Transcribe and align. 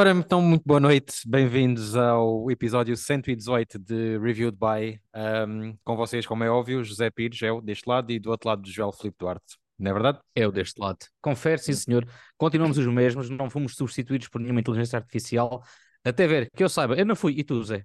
Ora, 0.00 0.12
então, 0.12 0.40
muito 0.40 0.62
boa 0.64 0.80
noite, 0.80 1.12
bem-vindos 1.28 1.94
ao 1.94 2.50
episódio 2.50 2.96
118 2.96 3.78
de 3.78 4.16
Reviewed 4.16 4.56
by, 4.56 4.98
um, 5.46 5.76
com 5.84 5.94
vocês, 5.94 6.24
como 6.24 6.42
é 6.42 6.48
óbvio, 6.48 6.82
José 6.82 7.10
Pires, 7.10 7.42
eu 7.42 7.60
deste 7.60 7.86
lado, 7.86 8.10
e 8.10 8.18
do 8.18 8.30
outro 8.30 8.48
lado, 8.48 8.66
Joel 8.66 8.92
Filipe 8.92 9.18
Duarte, 9.20 9.58
não 9.78 9.90
é 9.90 9.92
verdade? 9.92 10.18
Eu 10.34 10.50
deste 10.50 10.80
lado. 10.80 10.96
Confere, 11.20 11.58
sim 11.58 11.74
senhor, 11.74 12.08
continuamos 12.38 12.78
os 12.78 12.86
mesmos, 12.86 13.28
não 13.28 13.50
fomos 13.50 13.74
substituídos 13.76 14.26
por 14.28 14.40
nenhuma 14.40 14.60
inteligência 14.60 14.96
artificial, 14.96 15.62
até 16.02 16.26
ver, 16.26 16.50
que 16.56 16.64
eu 16.64 16.70
saiba, 16.70 16.94
eu 16.94 17.04
não 17.04 17.14
fui, 17.14 17.34
e 17.36 17.44
tu, 17.44 17.62
Zé? 17.62 17.84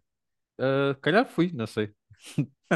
Uh, 0.57 0.97
calhar 1.02 1.25
fui, 1.25 1.52
não 1.54 1.68
sei. 1.68 1.92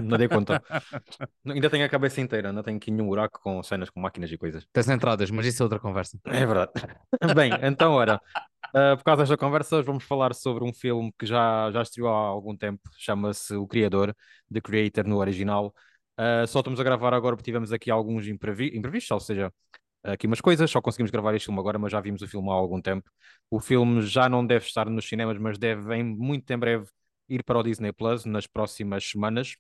Não 0.02 0.18
dei 0.18 0.28
conta. 0.28 0.62
Ainda 1.46 1.70
tenho 1.70 1.86
a 1.86 1.90
cabeça 1.90 2.22
inteira, 2.22 2.54
não 2.54 2.62
tenho 2.64 2.78
aqui 2.78 2.92
nenhum 2.92 3.08
buraco 3.08 3.40
com 3.42 3.62
cenas 3.64 3.90
com 3.90 4.00
máquinas 4.00 4.32
e 4.32 4.38
coisas. 4.38 4.66
Tens 4.72 4.90
entradas, 4.90 5.30
mas 5.32 5.46
isso 5.46 5.62
é 5.62 5.66
outra 5.66 5.80
conversa. 5.80 6.20
É 6.26 6.46
verdade. 6.46 6.72
Bem, 7.36 7.52
então, 7.64 7.94
ora, 7.94 8.22
uh, 8.70 8.98
por 8.98 9.04
causa 9.04 9.24
desta 9.24 9.38
conversa, 9.38 9.78
hoje 9.78 9.86
vamos 9.86 10.04
falar 10.04 10.34
sobre 10.34 10.64
um 10.64 10.74
filme 10.74 11.14
que 11.18 11.26
já, 11.26 11.72
já 11.72 11.82
estreou 11.82 12.10
há 12.10 12.18
algum 12.18 12.56
tempo, 12.56 12.82
chama-se 12.98 13.56
O 13.56 13.68
Criador, 13.68 14.16
The 14.52 14.62
Creator 14.62 15.08
no 15.08 15.18
original. 15.18 15.74
Uh, 16.20 16.46
só 16.48 16.60
estamos 16.60 16.80
a 16.80 16.84
gravar 16.84 17.14
agora 17.14 17.36
porque 17.36 17.50
tivemos 17.50 17.72
aqui 17.72 17.90
alguns 17.90 18.28
imprevi 18.28 18.78
imprevistos, 18.78 19.12
ou 19.12 19.20
seja, 19.20 19.54
aqui 20.04 20.28
umas 20.28 20.42
coisas, 20.42 20.70
só 20.70 20.82
conseguimos 20.82 21.12
gravar 21.12 21.34
este 21.34 21.46
filme 21.46 21.60
agora, 21.60 21.80
mas 21.80 21.92
já 21.92 22.00
vimos 22.02 22.22
o 22.22 22.28
filme 22.28 22.50
há 22.50 22.54
algum 22.54 22.82
tempo. 22.82 23.10
O 23.50 23.60
filme 23.60 24.02
já 24.02 24.30
não 24.30 24.46
deve 24.46 24.66
estar 24.66 24.90
nos 24.90 25.08
cinemas, 25.08 25.38
mas 25.38 25.58
deve 25.58 25.96
em, 25.96 26.04
muito 26.04 26.50
em 26.52 26.58
breve 26.58 26.88
ir 27.30 27.44
para 27.44 27.60
o 27.60 27.64
Disney 27.64 27.92
Plus 27.92 28.26
nas 28.26 28.48
próximas 28.48 29.04
semanas, 29.04 29.56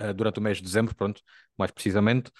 uh, 0.00 0.14
durante 0.14 0.38
o 0.38 0.42
mês 0.42 0.58
de 0.58 0.64
dezembro, 0.64 0.94
pronto, 0.94 1.22
mais 1.56 1.70
precisamente. 1.70 2.30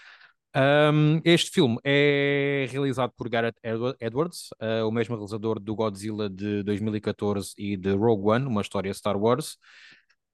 Um, 0.57 1.21
este 1.23 1.51
filme 1.51 1.79
é 1.85 2.67
realizado 2.71 3.13
por 3.15 3.29
Gareth 3.29 3.57
Edwards, 4.01 4.49
uh, 4.63 4.89
o 4.89 4.91
mesmo 4.91 5.15
realizador 5.15 5.61
do 5.61 5.75
Godzilla 5.75 6.31
de 6.31 6.63
2014 6.63 7.53
e 7.59 7.77
de 7.77 7.93
Rogue 7.93 8.31
One, 8.31 8.47
uma 8.47 8.63
história 8.63 8.93
Star 8.95 9.19
Wars. 9.19 9.59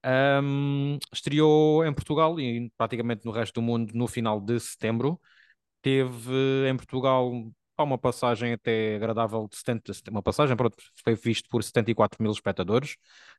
Um, 0.05 0.97
estreou 1.13 1.85
em 1.85 1.93
Portugal 1.93 2.39
e 2.39 2.71
praticamente 2.77 3.25
no 3.25 3.31
resto 3.31 3.55
do 3.55 3.61
mundo 3.61 3.91
no 3.93 4.07
final 4.07 4.39
de 4.39 4.59
setembro. 4.59 5.19
Teve 5.81 6.69
em 6.69 6.77
Portugal 6.77 7.31
uma 7.83 7.97
passagem 7.97 8.53
até 8.53 8.95
agradável 8.95 9.47
de 9.49 9.57
70, 9.57 9.93
uma 10.09 10.23
passagem, 10.23 10.55
pronto, 10.55 10.77
foi 11.03 11.15
visto 11.15 11.47
por 11.49 11.63
74 11.63 12.21
mil 12.21 12.31
espectadores. 12.31 12.95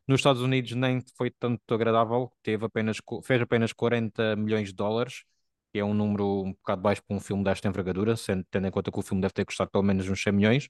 Nos 0.06 0.20
Estados 0.20 0.42
Unidos 0.42 0.73
nem 0.73 1.00
foi 1.17 1.31
tanto 1.31 1.75
agradável, 1.75 2.33
teve 2.42 2.65
apenas, 2.65 2.98
fez 3.22 3.42
apenas 3.42 3.72
40 3.72 4.37
milhões 4.37 4.69
de 4.69 4.75
dólares, 4.75 5.25
que 5.72 5.78
é 5.78 5.84
um 5.84 5.95
número 5.95 6.42
um 6.45 6.53
bocado 6.53 6.83
baixo 6.83 7.03
para 7.06 7.17
um 7.17 7.20
filme 7.20 7.45
desta 7.45 7.69
envergadura, 7.69 8.17
sendo, 8.17 8.45
tendo 8.50 8.67
em 8.67 8.70
conta 8.70 8.92
que 8.92 8.98
o 8.98 9.03
filme 9.03 9.20
deve 9.22 9.34
ter 9.34 9.45
custado 9.45 9.70
pelo 9.70 9.84
menos 9.84 10.09
uns 10.09 10.22
100 10.22 10.33
milhões. 10.33 10.69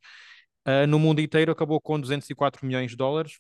Uh, 0.67 0.87
no 0.89 0.99
mundo 0.99 1.21
inteiro 1.21 1.53
acabou 1.53 1.81
com 1.81 2.01
204 2.01 2.67
milhões 2.67 2.93
de 2.93 2.97
dólares. 2.97 3.39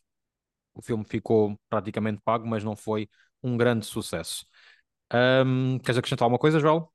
O 0.74 0.82
filme 0.82 1.04
ficou 1.04 1.58
praticamente 1.68 2.20
pago, 2.24 2.46
mas 2.46 2.64
não 2.64 2.76
foi 2.76 3.08
um 3.42 3.56
grande 3.56 3.86
sucesso. 3.86 4.46
Um, 5.12 5.78
queres 5.78 5.98
acrescentar 5.98 6.26
alguma 6.26 6.38
coisa, 6.38 6.60
Joel? 6.60 6.93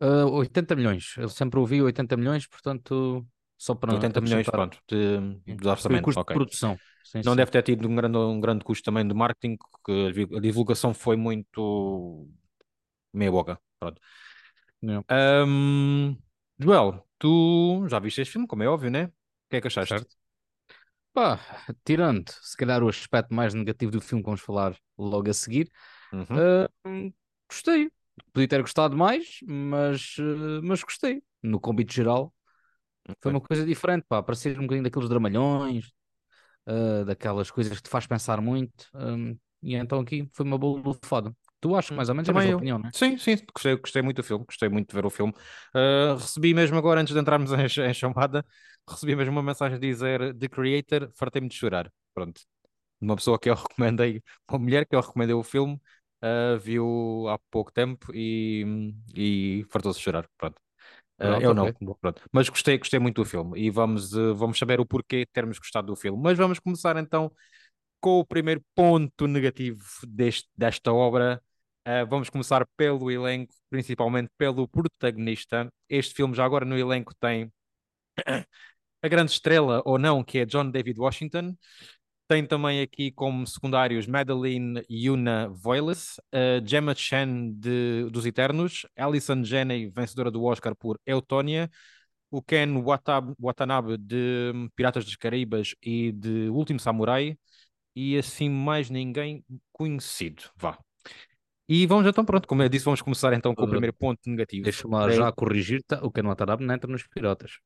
Uh, 0.00 0.30
80 0.30 0.76
milhões. 0.76 1.14
Eu 1.16 1.28
sempre 1.28 1.58
ouvi 1.58 1.82
80 1.82 2.16
milhões, 2.16 2.46
portanto, 2.46 3.26
só 3.56 3.74
para 3.74 3.92
80 3.92 4.20
milhões, 4.20 4.46
pronto, 4.46 4.78
de, 4.88 5.56
de 5.56 5.68
orçamento. 5.68 6.04
custo 6.04 6.20
okay. 6.20 6.34
de 6.34 6.38
produção. 6.38 6.78
Sim, 7.04 7.22
não 7.24 7.32
sim. 7.32 7.36
deve 7.36 7.50
ter 7.50 7.62
tido 7.62 7.88
um 7.88 7.96
grande, 7.96 8.16
um 8.16 8.40
grande 8.40 8.64
custo 8.64 8.84
também 8.84 9.06
de 9.06 9.14
marketing, 9.14 9.56
porque 9.56 10.36
a 10.36 10.40
divulgação 10.40 10.94
foi 10.94 11.16
muito 11.16 12.28
meia 13.12 13.32
boca. 13.32 13.58
Pronto. 13.80 14.00
Yeah. 14.82 15.04
Um, 15.44 16.16
Joel, 16.58 17.04
tu 17.18 17.86
já 17.88 17.98
viste 17.98 18.20
este 18.20 18.32
filme, 18.32 18.46
como 18.46 18.62
é 18.62 18.68
óbvio, 18.68 18.90
né? 18.90 19.06
O 19.06 19.50
que 19.50 19.56
é 19.56 19.60
que 19.60 19.66
achaste? 19.66 19.94
Certo. 19.94 20.16
Pá, 21.12 21.40
tirando 21.84 22.30
se 22.30 22.56
calhar 22.56 22.82
o 22.82 22.88
aspecto 22.88 23.34
mais 23.34 23.54
negativo 23.54 23.90
do 23.90 24.00
filme 24.00 24.22
que 24.22 24.26
vamos 24.26 24.40
falar 24.40 24.76
logo 24.96 25.28
a 25.28 25.34
seguir, 25.34 25.68
uhum. 26.12 26.22
uh, 26.22 27.14
gostei. 27.48 27.90
Podia 28.32 28.48
ter 28.48 28.60
gostado 28.60 28.96
mais, 28.96 29.38
mas, 29.46 30.16
uh, 30.18 30.60
mas 30.62 30.82
gostei. 30.82 31.22
No 31.42 31.60
convite 31.60 31.94
geral, 31.94 32.32
foi 33.20 33.32
uma 33.32 33.40
coisa 33.40 33.64
diferente, 33.64 34.04
pá, 34.08 34.22
parecer 34.22 34.58
um 34.58 34.62
bocadinho 34.62 34.84
daqueles 34.84 35.08
dramalhões, 35.08 35.86
uh, 36.68 37.04
daquelas 37.04 37.50
coisas 37.50 37.76
que 37.76 37.82
te 37.82 37.90
faz 37.90 38.06
pensar 38.06 38.40
muito. 38.40 38.86
Um, 38.94 39.36
e 39.62 39.74
então 39.74 40.00
aqui 40.00 40.28
foi 40.32 40.46
uma 40.46 40.58
boa 40.58 40.80
lufada. 40.80 41.34
Tu 41.60 41.74
achas 41.74 41.96
mais 41.96 42.08
ou 42.08 42.14
menos 42.14 42.28
Também 42.28 42.42
a 42.42 42.44
mesma 42.44 42.52
eu. 42.52 42.58
opinião, 42.58 42.78
não 42.78 42.88
é? 42.88 42.92
Sim, 42.92 43.18
sim, 43.18 43.36
gostei, 43.52 43.76
gostei 43.76 44.02
muito 44.02 44.18
do 44.18 44.22
filme, 44.22 44.44
gostei 44.44 44.68
muito 44.68 44.88
de 44.88 44.94
ver 44.94 45.04
o 45.04 45.10
filme. 45.10 45.32
Uh, 45.74 46.14
recebi 46.16 46.54
mesmo 46.54 46.76
agora, 46.78 47.00
antes 47.00 47.12
de 47.12 47.20
entrarmos 47.20 47.50
em, 47.78 47.90
em 47.90 47.94
chamada, 47.94 48.44
recebi 48.88 49.16
mesmo 49.16 49.32
uma 49.32 49.42
mensagem 49.42 49.76
a 49.76 49.80
dizer 49.80 50.34
The 50.36 50.48
Creator, 50.48 51.10
fartei-me 51.14 51.48
de 51.48 51.56
chorar. 51.56 51.90
Pronto. 52.14 52.40
Uma 53.00 53.16
pessoa 53.16 53.38
que 53.38 53.50
eu 53.50 53.54
recomendei, 53.56 54.22
uma 54.48 54.58
mulher 54.58 54.86
que 54.86 54.94
eu 54.94 55.00
recomendei 55.00 55.34
o 55.34 55.42
filme, 55.42 55.80
uh, 56.22 56.58
viu 56.58 57.26
há 57.28 57.38
pouco 57.50 57.72
tempo 57.72 58.12
e, 58.14 58.92
e 59.14 59.64
fartou-se 59.70 59.98
de 59.98 60.04
chorar. 60.04 60.28
Pronto. 60.36 60.60
Uh, 61.18 61.26
Pronto, 61.26 61.42
eu 61.42 61.54
não, 61.54 61.72
pronto. 62.00 62.22
Mas 62.32 62.48
gostei, 62.48 62.78
gostei 62.78 63.00
muito 63.00 63.22
do 63.22 63.24
filme 63.28 63.58
e 63.60 63.70
vamos, 63.70 64.14
uh, 64.14 64.34
vamos 64.34 64.58
saber 64.58 64.80
o 64.80 64.86
porquê 64.86 65.20
de 65.20 65.32
termos 65.32 65.58
gostado 65.58 65.88
do 65.88 65.96
filme. 65.96 66.20
Mas 66.22 66.38
vamos 66.38 66.58
começar 66.58 66.96
então 66.96 67.32
com 68.00 68.20
o 68.20 68.26
primeiro 68.26 68.62
ponto 68.74 69.26
negativo 69.26 69.84
deste, 70.06 70.48
desta 70.56 70.92
obra. 70.92 71.42
Uh, 71.86 72.06
vamos 72.08 72.30
começar 72.30 72.66
pelo 72.76 73.10
elenco, 73.10 73.52
principalmente 73.70 74.30
pelo 74.38 74.68
protagonista. 74.68 75.72
Este 75.88 76.14
filme 76.14 76.34
já 76.34 76.44
agora 76.44 76.64
no 76.64 76.78
elenco 76.78 77.12
tem 77.18 77.52
a 79.02 79.08
grande 79.08 79.32
estrela 79.32 79.82
ou 79.84 79.98
não, 79.98 80.22
que 80.22 80.38
é 80.38 80.46
John 80.46 80.70
David 80.70 81.00
Washington. 81.00 81.56
Tem 82.28 82.44
também 82.44 82.82
aqui 82.82 83.10
como 83.10 83.46
secundários 83.46 84.06
Madeline 84.06 84.84
Yuna 84.90 85.48
Voiles, 85.48 86.18
uh, 86.34 86.62
Gemma 86.62 86.94
Chan 86.94 87.52
de, 87.54 88.04
dos 88.10 88.26
Eternos, 88.26 88.86
Alison 88.94 89.42
Janney, 89.42 89.88
vencedora 89.88 90.30
do 90.30 90.44
Oscar 90.44 90.76
por 90.76 91.00
Eutônia, 91.06 91.70
o 92.30 92.42
Ken 92.42 92.82
Watab, 92.82 93.32
Watanabe 93.40 93.96
de 93.96 94.52
Piratas 94.76 95.06
dos 95.06 95.16
Caraíbas 95.16 95.74
e 95.82 96.12
de 96.12 96.50
Último 96.50 96.78
Samurai, 96.78 97.34
e 97.96 98.18
assim 98.18 98.50
mais 98.50 98.90
ninguém 98.90 99.42
conhecido. 99.72 100.42
Vá. 100.54 100.78
E 101.66 101.86
vamos 101.86 102.06
então, 102.06 102.26
pronto, 102.26 102.46
como 102.46 102.62
eu 102.62 102.68
disse, 102.68 102.84
vamos 102.84 103.00
começar 103.00 103.32
então 103.32 103.54
com 103.54 103.64
o 103.64 103.68
primeiro 103.68 103.96
ponto 103.96 104.20
negativo. 104.26 104.64
Deixa-me 104.64 105.12
já 105.12 105.32
corrigir, 105.32 105.82
tá? 105.82 105.98
o 106.02 106.10
Ken 106.10 106.24
Watanabe 106.24 106.62
não 106.62 106.74
entra 106.74 106.90
nos 106.90 107.06
Piratas. 107.06 107.58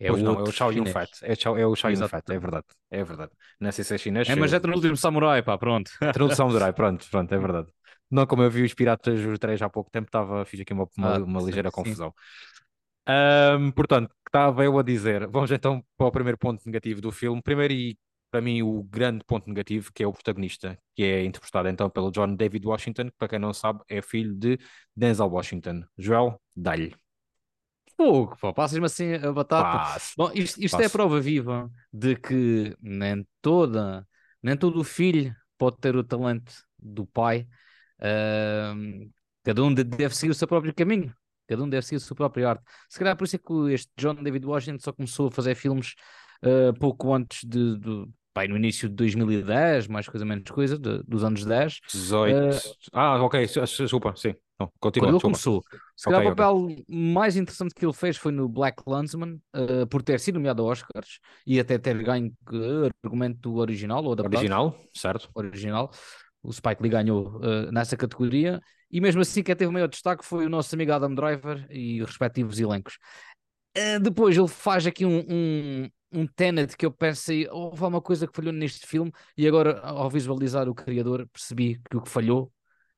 É 0.00 0.08
Pois 0.08 0.22
o 0.22 0.22
não, 0.22 0.38
é 0.38 0.42
o 0.42 0.50
outro 0.50 0.58
Chow 0.58 0.72
Yun 0.72 0.86
chinês. 0.86 0.96
Fat. 0.96 1.10
É, 1.22 1.32
é 1.34 1.66
o 1.66 1.74
Yun 1.74 1.92
Exato. 1.92 2.12
Fat, 2.12 2.28
é 2.30 2.38
verdade. 2.38 2.66
É 2.90 3.04
verdade. 3.04 3.32
Não 3.60 3.72
sei 3.72 3.84
se 3.84 3.94
é 3.94 3.98
chinês. 3.98 4.28
É, 4.30 4.36
mas 4.36 4.52
eu- 4.52 4.52
entra 4.52 4.70
no 4.70 4.76
último 4.76 4.96
samurai, 4.96 5.42
pá, 5.42 5.56
pronto. 5.58 5.90
Tradução 6.12 6.50
do 6.52 6.58
Rai, 6.58 6.72
pronto, 6.72 7.08
pronto, 7.10 7.32
é 7.34 7.38
verdade. 7.38 7.72
Não, 8.10 8.26
como 8.26 8.42
eu 8.42 8.50
vi 8.50 8.62
os 8.62 8.74
Piratas 8.74 9.20
os 9.20 9.38
três 9.38 9.60
há 9.62 9.68
pouco 9.68 9.90
tempo, 9.90 10.06
estava, 10.08 10.44
fiz 10.44 10.60
aqui 10.60 10.72
uma, 10.72 10.88
uma, 10.96 11.16
Ah, 11.16 11.24
uma 11.24 11.40
ligeira 11.42 11.70
sim. 11.70 11.70
confusão. 11.70 12.14
Ahm, 13.06 13.70
portanto, 13.72 14.12
estava 14.26 14.64
eu 14.64 14.78
a 14.78 14.82
dizer, 14.82 15.26
vamos 15.28 15.50
então 15.50 15.84
para 15.96 16.06
o 16.06 16.12
primeiro 16.12 16.38
ponto 16.38 16.62
negativo 16.66 17.00
do 17.00 17.12
filme. 17.12 17.42
Primeiro 17.42 17.72
e 17.74 17.98
para 18.30 18.40
mim 18.42 18.62
o 18.62 18.82
grande 18.84 19.24
ponto 19.26 19.48
negativo, 19.48 19.90
que 19.94 20.02
é 20.02 20.06
o 20.06 20.12
protagonista, 20.12 20.78
que 20.94 21.02
é 21.02 21.24
interpretado 21.24 21.68
então 21.68 21.88
pelo 21.90 22.10
John 22.10 22.34
David 22.36 22.66
Washington, 22.66 23.06
que 23.06 23.16
para 23.18 23.28
quem 23.28 23.38
não 23.38 23.54
sabe 23.54 23.80
é 23.88 24.02
filho 24.02 24.34
de 24.34 24.58
Denzel 24.96 25.28
Washington. 25.28 25.84
Joel, 25.98 26.40
dá-lhe. 26.56 26.94
Fogo, 27.98 28.36
pá, 28.40 28.52
passas-me 28.52 28.86
assim 28.86 29.14
a 29.14 29.32
batata. 29.32 29.64
Passe. 29.64 30.14
Bom, 30.16 30.30
isto, 30.34 30.62
isto 30.62 30.80
é 30.80 30.86
a 30.86 30.90
Passo. 30.90 30.92
prova 30.92 31.20
viva 31.20 31.70
de 31.92 32.14
que 32.16 32.76
nem 32.80 33.26
toda, 33.42 34.06
nem 34.42 34.56
todo 34.56 34.78
o 34.80 34.84
filho 34.84 35.34
pode 35.58 35.78
ter 35.78 35.96
o 35.96 36.04
talento 36.04 36.52
do 36.78 37.04
pai. 37.06 37.48
Ahm, 38.00 39.10
cada 39.42 39.62
um 39.64 39.74
de- 39.74 39.84
deve 39.84 40.14
seguir 40.14 40.30
o 40.30 40.34
seu 40.34 40.46
próprio 40.46 40.72
caminho. 40.74 41.12
Cada 41.48 41.62
um 41.64 41.68
deve 41.68 41.84
seguir 41.84 41.96
a 41.96 42.00
sua 42.00 42.14
própria 42.16 42.50
arte. 42.50 42.62
Se 42.88 42.98
calhar 42.98 43.16
por 43.16 43.24
isso 43.24 43.36
é 43.36 43.38
que 43.38 43.72
este 43.72 43.90
John 43.96 44.14
David 44.22 44.44
Washington 44.46 44.78
só 44.80 44.92
começou 44.92 45.28
a 45.28 45.30
fazer 45.30 45.54
filmes 45.56 45.94
ah, 46.42 46.72
pouco 46.78 47.12
antes 47.12 47.42
de, 47.44 47.76
do- 47.78 48.08
pai, 48.32 48.46
no 48.46 48.56
início 48.56 48.88
de 48.88 48.94
2010, 48.94 49.88
mais 49.88 50.08
coisa 50.08 50.24
menos 50.24 50.48
coisa, 50.50 50.78
de- 50.78 51.02
dos 51.02 51.24
anos 51.24 51.44
10. 51.44 51.80
18. 51.92 52.58
Ah, 52.92 53.20
ok, 53.22 53.44
desculpa, 53.46 54.14
sim. 54.14 54.34
Não, 54.60 54.70
continua, 54.78 55.08
Quando 55.10 55.14
ele 55.26 55.32
desculpa. 55.32 55.62
começou. 55.62 55.64
Se 55.98 56.04
calhar 56.04 56.20
Ok, 56.20 56.32
o 56.32 56.36
papel 56.36 56.84
mais 56.88 57.36
interessante 57.36 57.74
que 57.74 57.84
ele 57.84 57.92
fez 57.92 58.16
foi 58.16 58.30
no 58.30 58.48
Black 58.48 58.84
Landsman, 58.86 59.40
eh, 59.52 59.84
por 59.86 60.00
ter 60.00 60.20
sido 60.20 60.36
nomeado 60.36 60.62
a 60.62 60.66
Oscars 60.66 61.18
e 61.44 61.58
até 61.58 61.76
ter 61.76 62.00
ganho 62.04 62.32
eh, 62.52 62.88
argumento 63.02 63.56
original 63.56 64.04
ou 64.04 64.12
adaptado 64.12 64.38
Original, 64.38 64.78
certo? 64.94 65.28
original. 65.34 65.90
O 66.40 66.52
Spike 66.52 66.80
Lee 66.80 66.90
ganhou 66.90 67.40
eh, 67.42 67.72
nessa 67.72 67.96
categoria. 67.96 68.60
E 68.88 69.00
mesmo 69.00 69.22
assim, 69.22 69.42
quem 69.42 69.56
teve 69.56 69.72
maior 69.72 69.88
destaque 69.88 70.24
foi 70.24 70.46
o 70.46 70.48
nosso 70.48 70.72
amigo 70.72 70.92
Adam 70.92 71.12
Driver 71.12 71.66
e 71.68 72.00
os 72.00 72.08
respectivos 72.10 72.60
elencos. 72.60 72.96
Eh, 73.74 73.98
depois 73.98 74.36
ele 74.36 74.46
faz 74.46 74.86
aqui 74.86 75.04
um, 75.04 75.18
um, 75.28 75.90
um 76.12 76.26
Tenet 76.28 76.76
que 76.76 76.86
eu 76.86 76.92
pensei, 76.92 77.48
houve 77.50 77.82
alguma 77.82 78.00
coisa 78.00 78.26
que 78.26 78.34
falhou 78.34 78.52
neste 78.52 78.86
filme, 78.86 79.12
e 79.36 79.48
agora, 79.48 79.80
ao 79.80 80.08
visualizar 80.08 80.68
o 80.68 80.74
criador, 80.74 81.28
percebi 81.32 81.80
que 81.90 81.96
o 81.96 82.02
que 82.02 82.08
falhou, 82.08 82.52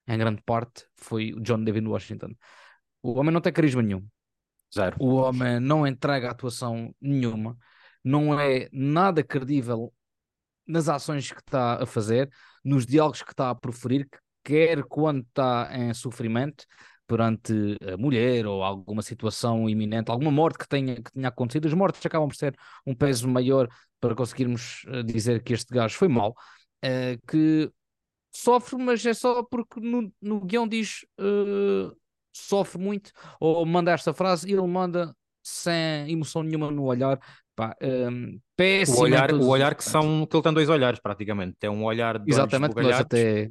em 0.07 0.19
grande 0.19 0.43
parte, 0.43 0.87
foi 0.97 1.33
o 1.33 1.41
John 1.41 1.65
David 1.65 1.87
Washington. 1.89 2.35
O 3.03 3.19
homem 3.19 3.33
não 3.33 3.41
tem 3.41 3.53
carisma 3.53 3.83
nenhum. 3.83 4.07
Zero. 4.75 4.97
O 5.01 5.15
homem 5.15 5.59
não 5.59 5.87
entrega 5.87 6.31
atuação 6.31 6.95
nenhuma. 7.01 7.57
não 8.05 8.39
é 8.39 8.69
nada 8.73 9.23
credível 9.23 9.93
nas 10.67 10.89
ações 10.89 11.31
que 11.33 11.41
está 11.41 11.83
a 11.83 11.87
fazer, 11.87 12.31
nos 12.65 12.87
diálogos 12.87 13.23
que 13.23 13.33
está 13.33 13.51
a 13.51 13.55
proferir, 13.55 14.09
quer 14.45 14.85
quando 14.85 15.23
está 15.23 15.69
em 15.73 15.93
sofrimento 15.93 16.65
perante 17.07 17.77
a 17.93 17.97
mulher 17.97 18.47
ou 18.47 18.63
alguma 18.63 19.03
situação 19.03 19.69
iminente, 19.69 20.11
alguma 20.11 20.31
morte 20.31 20.59
que 20.59 20.69
tenha, 20.69 20.95
que 21.03 21.11
tenha 21.11 21.29
acontecido. 21.29 21.67
As 21.67 21.75
mortes 21.75 22.05
acabam 22.07 22.29
por 22.29 22.37
ser 22.37 22.57
um 22.87 22.95
peso 22.95 23.29
maior 23.29 23.69
para 24.01 24.15
conseguirmos 24.15 24.85
eh, 24.87 25.03
dizer 25.03 25.43
que 25.43 25.53
este 25.53 25.75
gajo 25.75 25.97
foi 25.97 26.09
mau, 26.09 26.31
uh, 26.31 27.27
que 27.29 27.71
sofre, 28.33 28.77
mas 28.83 29.05
é 29.05 29.13
só 29.13 29.43
porque 29.43 29.81
no, 29.81 30.13
no 30.23 30.41
guião 30.41 30.67
diz 30.69 31.05
uh, 31.19 31.95
sofre 32.33 32.81
muito, 32.81 33.13
ou 33.39 33.65
manda 33.67 33.93
esta 33.93 34.13
frase 34.13 34.49
e 34.49 34.53
ele 34.53 34.67
manda 34.67 35.15
sem 35.43 36.11
emoção 36.11 36.43
nenhuma 36.43 36.71
no 36.71 36.85
olhar. 36.85 37.19
Pá, 37.55 37.77
um, 37.83 38.39
péssimo. 38.57 38.99
O 38.99 39.03
olhar, 39.03 39.35
o 39.35 39.49
olhar 39.49 39.75
que 39.75 39.85
são, 39.85 40.27
que 40.27 40.37
ele 40.37 40.43
tem 40.43 40.53
dois 40.53 40.69
olhares 40.69 41.01
praticamente. 41.01 41.57
Tem 41.59 41.69
um 41.71 41.85
olhar 41.85 42.19
de 42.19 42.33
Exatamente, 42.33 42.75
olhos 42.77 42.91
nós 42.91 43.01
até. 43.01 43.51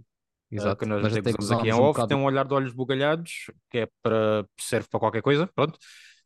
Exato, 0.51 0.79
que 0.79 0.85
nós 0.87 1.15
até 1.15 1.31
gozamos 1.31 1.51
aqui 1.51 1.69
em 1.69 1.73
um 1.73 1.81
off, 1.81 2.07
tem 2.07 2.17
um 2.17 2.23
olhar 2.23 2.47
de 2.47 2.53
olhos 2.53 2.73
bugalhados, 2.73 3.51
que 3.69 3.79
é 3.79 3.87
para 4.01 4.43
serve 4.59 4.87
para 4.89 4.99
qualquer 4.99 5.21
coisa, 5.21 5.45
pronto, 5.53 5.77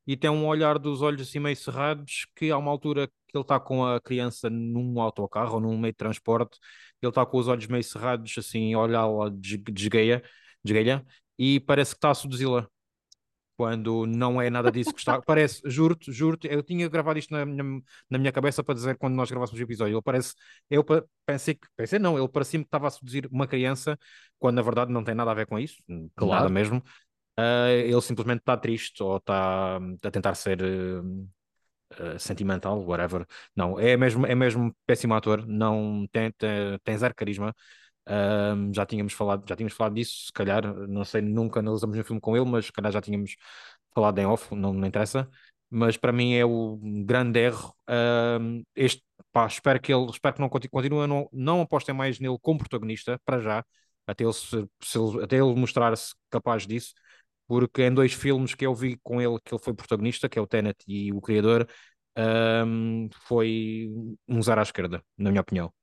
e 0.08 0.16
tem 0.16 0.30
um 0.30 0.48
olhar 0.48 0.80
dos 0.80 1.02
olhos 1.02 1.28
assim 1.28 1.40
meio 1.40 1.58
cerrados, 1.58 2.26
que 2.34 2.50
há 2.50 2.58
uma 2.58 2.72
altura 2.72 3.08
que 3.08 3.38
ele 3.38 3.42
está 3.42 3.60
com 3.60 3.86
a 3.86 4.00
criança 4.00 4.50
num 4.50 5.02
autocarro 5.02 5.56
ou 5.56 5.60
num 5.60 5.78
meio 5.78 5.92
de 5.92 5.98
transporte, 5.98 6.58
ele 7.02 7.10
está 7.10 7.26
com 7.26 7.38
os 7.38 7.50
olhos 7.50 7.68
meio 7.68 7.84
cerrados, 7.84 8.34
assim, 8.38 8.74
a 8.74 8.80
olhá-la 8.80 9.30
des- 9.30 9.60
desgueia, 9.72 10.24
desgueia, 10.64 11.06
e 11.38 11.60
parece 11.60 11.92
que 11.94 11.98
está 11.98 12.12
a 12.12 12.16
seduzi-la. 12.16 12.68
Quando 13.56 14.08
não 14.08 14.42
é 14.42 14.50
nada 14.50 14.72
disso 14.72 14.92
que 14.94 15.00
está. 15.00 15.22
Parece, 15.26 15.62
juro-te, 15.66 16.12
juro-te, 16.12 16.48
eu 16.52 16.64
tinha 16.64 16.90
gravado 16.90 17.20
isto 17.20 17.32
na 17.32 17.46
minha, 17.46 17.64
na 18.10 18.18
minha 18.18 18.32
cabeça 18.32 18.64
para 18.64 18.74
dizer 18.74 18.98
quando 18.98 19.14
nós 19.14 19.30
gravássemos 19.30 19.60
o 19.60 19.64
episódio. 19.64 19.94
Ele 19.94 20.02
parece, 20.02 20.34
eu 20.72 20.84
pensei 21.24 21.54
que, 21.54 21.68
pensei 21.76 22.00
não, 22.00 22.18
ele 22.18 22.28
parecia-me 22.28 22.66
que 22.66 22.68
estava 22.68 22.88
a 22.88 22.90
seduzir 22.90 23.28
uma 23.32 23.46
criança, 23.46 23.98
quando 24.40 24.56
na 24.56 24.64
verdade 24.64 24.92
não 24.92 25.04
tem 25.04 25.14
nada 25.14 25.30
a 25.30 25.34
ver 25.36 25.46
com 25.46 25.60
isso, 25.60 25.76
nada 25.88 26.10
Claro. 26.16 26.50
mesmo. 26.50 26.84
Ah, 27.38 27.70
ele 27.70 28.02
simplesmente 28.02 28.40
está 28.40 28.58
triste 28.58 29.04
ou 29.04 29.18
está 29.18 29.78
a 29.78 30.12
tentar 30.12 30.34
ser 30.34 30.60
eh, 31.98 32.18
sentimental, 32.18 32.84
whatever. 32.86 33.26
Não, 33.56 33.80
é 33.80 33.96
mesmo, 33.96 34.26
é 34.26 34.34
mesmo 34.36 34.76
péssimo 34.86 35.14
ator, 35.14 35.46
não 35.46 36.08
tem, 36.12 36.32
tem, 36.32 36.80
tem 36.84 36.98
zero 36.98 37.14
carisma. 37.16 37.56
Ahm, 38.06 38.72
já 38.74 38.86
tínhamos 38.86 39.14
falado, 39.14 39.46
já 39.48 39.56
tínhamos 39.56 39.74
falado 39.74 39.96
disso, 39.96 40.26
se 40.28 40.34
calhar, 40.34 40.64
não 40.88 41.06
sei, 41.06 41.22
nunca 41.22 41.60
analisamos 41.62 41.98
um 41.98 42.04
filme 42.04 42.22
com 42.22 42.36
ele, 42.36 42.46
mas 42.46 42.66
se 42.66 42.72
calhar 42.72 42.92
já 42.92 43.02
tínhamos 43.02 43.36
falado 43.94 44.20
em 44.20 44.26
off, 44.26 44.54
não, 44.56 44.74
não 44.74 44.88
interessa. 44.88 45.30
Mas 45.70 45.98
para 45.98 46.12
mim 46.12 46.34
é 46.36 46.46
o 46.46 46.78
grande 47.06 47.40
erro. 47.40 47.76
Ahm, 47.88 48.62
este, 48.76 49.04
pá, 49.32 49.48
espero 49.48 49.80
que 49.82 49.92
ele, 49.94 50.06
espero 50.12 50.36
que 50.36 50.42
não 50.42 50.50
continue, 50.50 51.08
não, 51.08 51.28
não 51.32 51.62
apostem 51.62 51.96
mais 51.96 52.20
nele 52.20 52.38
como 52.42 52.60
protagonista, 52.60 53.20
para 53.26 53.40
já, 53.40 53.66
até 54.06 54.24
ele, 54.24 54.34
se, 54.34 54.68
se 54.84 54.98
até 55.24 55.38
ele 55.38 55.56
mostrar-se 55.56 56.14
capaz 56.30 56.68
disso, 56.68 56.94
porque 57.48 57.84
em 57.84 57.94
dois 57.94 58.14
filmes 58.14 58.54
que 58.56 58.66
eu 58.66 58.74
vi 58.76 58.98
com 59.04 59.22
ele 59.22 59.40
que 59.44 59.54
ele 59.54 59.62
foi 59.64 59.74
protagonista, 59.74 60.30
que 60.30 60.38
é 60.40 60.42
o 60.42 60.48
Tenet 60.48 60.78
e 60.88 61.12
o 61.14 61.22
Criador, 61.22 61.68
ahm, 62.16 63.10
foi 63.28 63.90
um 64.28 64.42
zero 64.42 64.60
à 64.60 64.64
esquerda, 64.64 65.04
na 65.18 65.30
minha 65.32 65.42
opinião. 65.42 65.74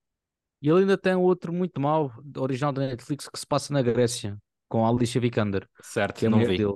E 0.62 0.69
ele 0.69 0.81
ainda 0.81 0.99
tem 0.99 1.15
outro 1.15 1.53
muito 1.53 1.81
mau, 1.81 2.12
original 2.37 2.73
da 2.73 2.87
Netflix, 2.87 3.29
que 3.29 3.39
se 3.39 3.47
passa 3.47 3.73
na 3.73 3.83
Grécia, 3.83 4.37
com 4.69 4.85
a 4.85 4.89
Alicia 4.91 5.21
Vikander, 5.21 5.69
Certo, 5.83 6.19
que 6.19 6.27
é 6.27 6.29
não 6.29 6.39
vi. 6.39 6.59
dele. 6.59 6.75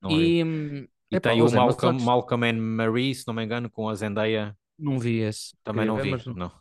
não 0.00 0.10
vi. 0.10 0.38
E, 0.38 0.44
hum, 0.44 0.86
E 1.10 1.16
epá, 1.16 1.30
tem 1.30 1.42
ó 1.42 1.44
o 1.44 1.48
Zé, 1.48 1.56
mas 1.56 1.76
Malcolm, 1.76 2.02
Malcolm 2.02 2.46
and 2.48 2.60
Marie, 2.60 3.14
se 3.14 3.26
não 3.26 3.34
me 3.34 3.44
engano, 3.44 3.70
com 3.70 3.88
a 3.88 3.94
Zendaya, 3.94 4.56
não 4.78 4.98
vi 4.98 5.18
esse. 5.20 5.54
também 5.64 5.86
não 5.86 5.96
ver, 5.96 6.02
vi. 6.04 6.10
mas 6.12 6.26
não. 6.26 6.52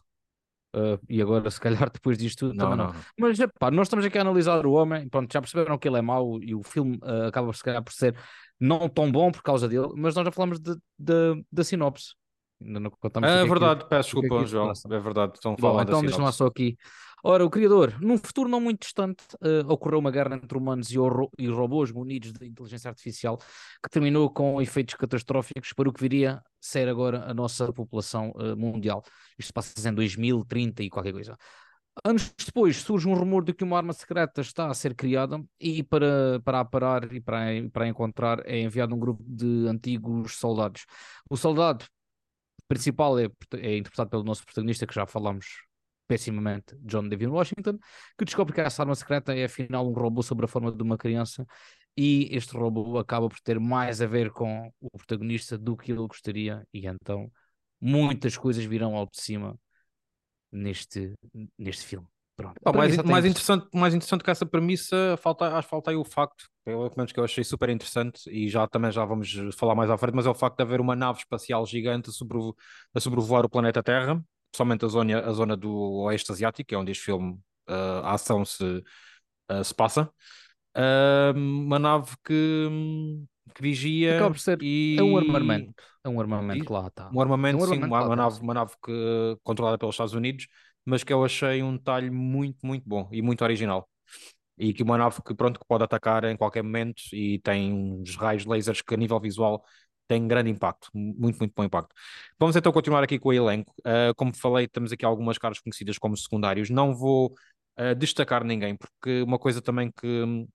Ah, 0.74 1.00
e 1.10 1.22
agora, 1.22 1.50
se 1.50 1.60
calhar, 1.60 1.90
depois 1.92 2.18
disto 2.18 2.40
tudo, 2.48 2.54
não, 2.56 2.70
também 2.70 2.78
não. 2.78 2.94
não. 2.94 3.02
Mas, 3.20 3.40
epá, 3.40 3.72
nós 3.72 3.88
estamos 3.88 4.06
aqui 4.06 4.18
a 4.18 4.22
analisar 4.22 4.66
o 4.66 4.74
homem, 4.74 5.08
pronto, 5.10 5.32
já 5.32 5.42
perceberam 5.42 5.78
que 5.78 5.88
ele 5.88 5.98
é 5.98 6.02
mau 6.02 6.42
e 6.42 6.54
o 6.56 6.64
filme 6.64 7.00
ah, 7.04 7.28
acaba, 7.28 7.52
se 7.54 7.64
calhar, 7.64 7.84
por 7.84 7.94
ser 7.94 8.16
não 8.60 8.90
tão 8.90 9.12
bom 9.12 9.32
por 9.32 9.44
causa 9.44 9.68
dele, 9.68 9.90
mas 9.96 10.16
nós 10.16 10.26
já 10.26 10.32
falamos 10.32 10.60
da 10.60 11.64
sinopse. 11.64 12.14
Ainda 12.62 12.80
não 12.80 12.90
contamos 12.90 13.30
É 13.30 13.46
verdade, 13.46 13.86
peço 13.88 14.10
é 14.20 14.22
desculpa, 14.22 14.46
João. 14.46 14.72
É 14.92 15.00
verdade, 15.00 15.34
estão 15.36 15.56
Bom, 15.56 15.62
falar 15.62 15.84
da 15.84 15.92
então 15.92 16.02
deixa-me 16.02 16.26
lá 16.26 16.32
só 16.32 16.48
aqui. 16.48 16.78
Ora, 17.24 17.44
o 17.46 17.50
criador, 17.50 18.00
num 18.00 18.18
futuro 18.18 18.48
não 18.48 18.62
muito 18.62 18.82
distante, 18.82 19.24
eh, 19.42 19.64
ocorreu 19.68 20.00
uma 20.00 20.12
guerra 20.12 20.36
entre 20.36 20.58
humanos 20.58 20.92
e, 20.92 20.98
ro- 20.98 21.32
e 21.38 21.48
robôs 21.48 21.92
munidos 21.92 22.32
de 22.32 22.46
inteligência 22.48 22.90
artificial 22.90 23.38
que 23.38 23.90
terminou 23.90 24.30
com 24.30 24.62
efeitos 24.62 24.94
catastróficos 24.94 25.74
para 25.74 25.90
o 25.90 25.94
que 25.94 26.00
viria 26.02 26.34
a 26.34 26.44
ser 26.62 26.88
agora 26.88 27.26
a 27.30 27.34
nossa 27.34 27.74
população 27.74 28.32
eh, 28.40 28.56
mundial. 28.56 29.04
Isto 29.38 29.52
passa 29.52 29.90
em 29.90 29.94
2030 29.94 30.84
e 30.84 30.90
qualquer 30.90 31.12
coisa. 31.12 31.36
Anos 32.06 32.32
depois 32.46 32.78
surge 32.78 33.08
um 33.08 33.16
rumor 33.16 33.44
de 33.44 33.54
que 33.54 33.64
uma 33.64 33.78
arma 33.78 33.92
secreta 33.92 34.40
está 34.42 34.70
a 34.70 34.74
ser 34.74 34.94
criada 34.94 35.44
e 35.60 35.82
para, 35.84 36.40
para 36.44 36.60
a 36.60 36.66
parar 36.66 37.12
e 37.12 37.20
para, 37.20 37.40
para 37.74 37.86
a 37.86 37.88
encontrar 37.88 38.44
é 38.46 38.60
enviado 38.60 38.94
um 38.94 39.00
grupo 39.00 39.24
de 39.28 39.68
antigos 39.68 40.36
soldados. 40.38 40.86
O 41.30 41.36
soldado 41.36 41.86
principal 42.68 43.18
é, 43.20 43.26
é 43.56 43.78
interpretado 43.78 44.10
pelo 44.10 44.24
nosso 44.24 44.46
protagonista, 44.46 44.86
que 44.88 44.94
já 44.94 45.06
falámos 45.06 45.46
pessimamente, 46.08 46.76
John 46.80 47.08
David 47.08 47.30
Washington, 47.30 47.78
que 48.18 48.26
descobre 48.26 48.54
que 48.54 48.62
essa 48.62 48.82
arma 48.82 48.96
secreta 48.96 49.36
é 49.36 49.46
afinal 49.46 49.88
um 49.88 49.94
robô 49.94 50.24
sobre 50.24 50.46
a 50.46 50.48
forma 50.48 50.72
de 50.72 50.82
uma 50.82 50.98
criança 50.98 51.46
e 51.96 52.30
este 52.32 52.56
robô 52.56 52.98
acaba 52.98 53.28
por 53.28 53.40
ter 53.42 53.60
mais 53.60 54.02
a 54.02 54.08
ver 54.08 54.32
com 54.32 54.72
o 54.80 54.90
protagonista 54.98 55.58
do 55.58 55.76
que 55.76 55.92
ele 55.92 56.08
gostaria 56.08 56.66
e 56.74 56.88
então 56.88 57.32
muitas 57.82 58.38
coisas 58.38 58.64
virão 58.66 58.96
ao 58.96 59.06
de 59.08 59.22
cima 59.22 59.60
neste, 60.52 61.14
neste 61.58 61.86
filme. 61.86 62.08
Pronto. 62.38 62.62
Mais, 62.76 62.96
mais, 63.04 63.26
interessante, 63.26 63.68
mais 63.74 63.96
interessante 63.96 64.24
que 64.24 64.30
essa 64.30 64.46
premissa, 64.46 65.18
falta, 65.18 65.46
acho 65.58 65.68
que 65.68 65.72
falta 65.72 65.90
aí 65.90 65.98
o 65.98 66.04
facto, 66.06 66.48
pelo 66.64 66.92
menos 66.96 67.12
que 67.12 67.20
eu 67.20 67.24
achei 67.24 67.44
super 67.44 67.68
interessante, 67.70 68.30
e 68.30 68.48
já 68.48 68.68
também 68.68 68.92
já 68.92 69.04
vamos 69.06 69.36
falar 69.58 69.74
mais 69.74 69.90
à 69.90 69.98
frente, 69.98 70.14
mas 70.16 70.28
é 70.28 70.30
o 70.30 70.36
facto 70.36 70.58
de 70.58 70.62
haver 70.64 70.80
uma 70.80 70.96
nave 70.96 71.18
espacial 71.20 71.66
gigante 71.66 72.10
a, 72.12 72.14
sobrevo- 72.14 72.56
a 72.94 73.00
sobrevoar 73.00 73.44
o 73.44 73.50
planeta 73.50 73.82
Terra, 73.82 74.24
principalmente 74.52 74.86
a 74.86 74.88
zona, 74.88 75.20
a 75.28 75.34
zona 75.34 75.58
do 75.58 75.74
Oeste 76.04 76.32
Asiático, 76.32 76.68
que 76.68 76.76
é 76.76 76.78
onde 76.78 76.92
este 76.92 77.06
filme, 77.06 77.40
ah, 77.68 78.02
a 78.12 78.14
ação 78.14 78.46
se, 78.46 78.84
ah, 79.50 79.64
se 79.64 79.74
passa. 79.76 80.10
Ah, 80.76 81.34
uma 81.36 81.80
nave 81.80 82.16
que, 82.26 82.70
que 83.56 83.62
vigia 83.62 84.14
Acaba 84.16 84.32
por 84.32 84.40
ser- 84.40 84.60
e 84.62 84.98
É 85.00 85.04
um 85.04 85.18
armamento. 85.18 85.84
É 86.04 86.10
um 86.10 86.20
armamento 86.20 86.60
Diz? 86.60 86.66
que 86.66 86.74
lá 86.74 86.88
está. 86.88 87.16
um 87.16 87.22
armamento, 87.22 87.54
É 87.54 87.56
um 87.58 87.64
sim, 87.64 87.64
armamento 87.64 87.88
uma, 87.88 88.02
lá 88.02 88.08
uma 88.08 88.16
está, 88.16 88.30
nave, 88.30 88.40
sim. 88.40 88.42
uma 88.42 88.54
nave 88.54 88.74
que, 88.84 89.38
controlada 89.44 89.78
pelos 89.78 89.96
Estados 89.96 90.14
Unidos, 90.14 90.48
mas 90.88 91.04
que 91.04 91.12
eu 91.12 91.24
achei 91.26 91.62
um 91.62 91.76
detalhe 91.76 92.10
muito, 92.10 92.66
muito 92.66 92.88
bom 92.88 93.10
e 93.12 93.22
muito 93.22 93.44
original. 93.44 93.90
E 94.58 94.74
que 94.74 94.84
uma 94.84 94.98
nave 94.98 95.22
que, 95.22 95.36
pronto, 95.36 95.60
que 95.60 95.66
pode 95.68 95.84
atacar 95.84 96.24
em 96.26 96.38
qualquer 96.38 96.64
momento 96.64 97.04
e 97.14 97.40
tem 97.40 97.74
uns 97.74 98.16
raios 98.16 98.46
lasers 98.46 98.82
que 98.82 98.94
a 98.96 98.98
nível 98.98 99.20
visual 99.20 99.64
tem 100.08 100.26
grande 100.28 100.50
impacto, 100.50 100.90
muito, 100.94 101.38
muito 101.40 101.54
bom 101.54 101.64
impacto. 101.66 101.94
Vamos 102.40 102.56
então 102.56 102.72
continuar 102.72 103.04
aqui 103.04 103.20
com 103.20 103.30
o 103.30 103.34
elenco. 103.34 103.74
Uh, 103.82 104.16
como 104.16 104.34
falei, 104.34 104.68
temos 104.68 104.92
aqui 104.94 105.06
algumas 105.06 105.38
caras 105.38 105.60
conhecidas 105.60 105.98
como 105.98 106.16
secundários. 106.16 106.70
Não 106.70 106.96
vou 106.96 107.36
uh, 107.80 107.94
destacar 107.96 108.44
ninguém, 108.46 108.78
porque 108.78 109.22
uma 109.24 109.38
coisa 109.38 109.62
também 109.62 109.92
que 109.92 110.08
hum, 110.08 110.48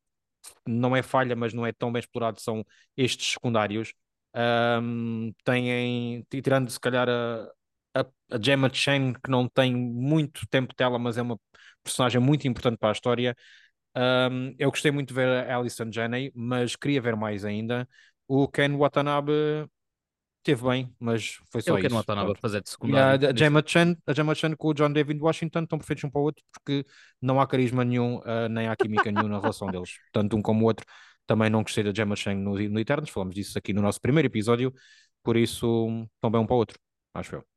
não 0.66 0.96
é 0.96 1.02
falha, 1.02 1.36
mas 1.36 1.52
não 1.52 1.66
é 1.66 1.72
tão 1.72 1.92
bem 1.92 2.00
explorado 2.00 2.40
são 2.40 2.64
estes 2.96 3.32
secundários. 3.32 3.92
Um, 4.34 5.32
têm, 5.44 6.26
tirando 6.30 6.70
se 6.70 6.80
calhar 6.80 7.08
a, 7.08 7.46
a, 7.94 8.04
a 8.30 8.40
Gemma 8.40 8.70
que 8.70 9.30
não 9.30 9.48
tem 9.48 9.74
muito 9.74 10.46
tempo 10.48 10.70
de 10.70 10.76
tela, 10.76 10.98
mas 10.98 11.18
é 11.18 11.22
uma 11.22 11.38
personagem 11.82 12.20
muito 12.20 12.46
importante 12.46 12.78
para 12.78 12.90
a 12.90 12.92
história. 12.92 13.36
Um, 13.94 14.54
eu 14.58 14.70
gostei 14.70 14.90
muito 14.90 15.08
de 15.08 15.14
ver 15.14 15.28
a 15.28 15.56
Alison 15.56 15.90
Janney, 15.92 16.32
mas 16.34 16.76
queria 16.76 17.00
ver 17.00 17.16
mais 17.16 17.44
ainda. 17.44 17.88
O 18.26 18.48
Ken 18.48 18.76
Watanabe 18.76 19.32
teve 20.42 20.62
bem, 20.66 20.94
mas 20.98 21.38
foi 21.50 21.62
só 21.62 21.74
o 21.74 21.78
que 21.78 21.86
isso. 21.86 21.94
nada 21.94 22.20
a 22.20 22.24
pronto. 22.24 22.40
fazer 22.40 22.62
de 22.62 22.70
secundário. 22.70 23.28
a 23.28 23.34
Gemma 23.34 23.62
Chan, 23.64 23.96
a 24.06 24.12
Gemma 24.12 24.34
Chan 24.34 24.54
com 24.56 24.68
o 24.68 24.74
John 24.74 24.92
David 24.92 25.20
Washington 25.20 25.60
estão 25.62 25.78
perfeitos 25.78 26.04
um 26.04 26.10
para 26.10 26.20
o 26.20 26.24
outro 26.24 26.42
porque 26.52 26.84
não 27.20 27.40
há 27.40 27.46
carisma 27.46 27.84
nenhum, 27.84 28.18
uh, 28.18 28.48
nem 28.50 28.68
há 28.68 28.76
química 28.76 29.10
nenhuma 29.10 29.28
na 29.28 29.40
relação 29.40 29.68
deles. 29.70 29.90
Tanto 30.12 30.36
um 30.36 30.42
como 30.42 30.64
o 30.64 30.66
outro. 30.66 30.86
Também 31.26 31.48
não 31.48 31.62
gostei 31.62 31.84
da 31.84 31.92
Gemma 31.94 32.16
Chan 32.16 32.34
no, 32.34 32.54
no 32.54 32.80
Eternos, 32.80 33.10
falamos 33.10 33.34
disso 33.34 33.56
aqui 33.56 33.72
no 33.72 33.80
nosso 33.80 34.00
primeiro 34.00 34.26
episódio, 34.26 34.72
por 35.22 35.36
isso 35.36 35.88
estão 36.14 36.30
bem 36.30 36.40
um 36.40 36.46
para 36.46 36.54
o 36.54 36.58
outro, 36.58 36.78
acho 37.14 37.36
eu. 37.36 37.51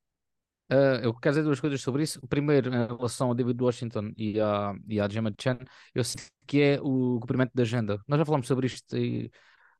Ah, 0.69 0.99
eu 1.03 1.13
quero 1.13 1.33
dizer 1.33 1.43
duas 1.43 1.59
coisas 1.59 1.81
sobre 1.81 2.03
isso. 2.03 2.19
O 2.23 2.27
primeiro, 2.27 2.69
em 2.69 2.87
relação 2.87 3.27
ao 3.27 3.35
David 3.35 3.61
Washington 3.61 4.11
e 4.17 4.39
à, 4.39 4.73
e 4.87 4.99
à 4.99 5.07
Gemma 5.07 5.33
Chan, 5.39 5.59
eu 5.93 6.03
sinto 6.03 6.23
que 6.47 6.61
é 6.61 6.79
o 6.81 7.19
cumprimento 7.19 7.51
da 7.53 7.63
agenda. 7.63 8.01
Nós 8.07 8.17
já 8.19 8.25
falamos 8.25 8.47
sobre 8.47 8.67
isto 8.67 8.95
aí, 8.95 9.29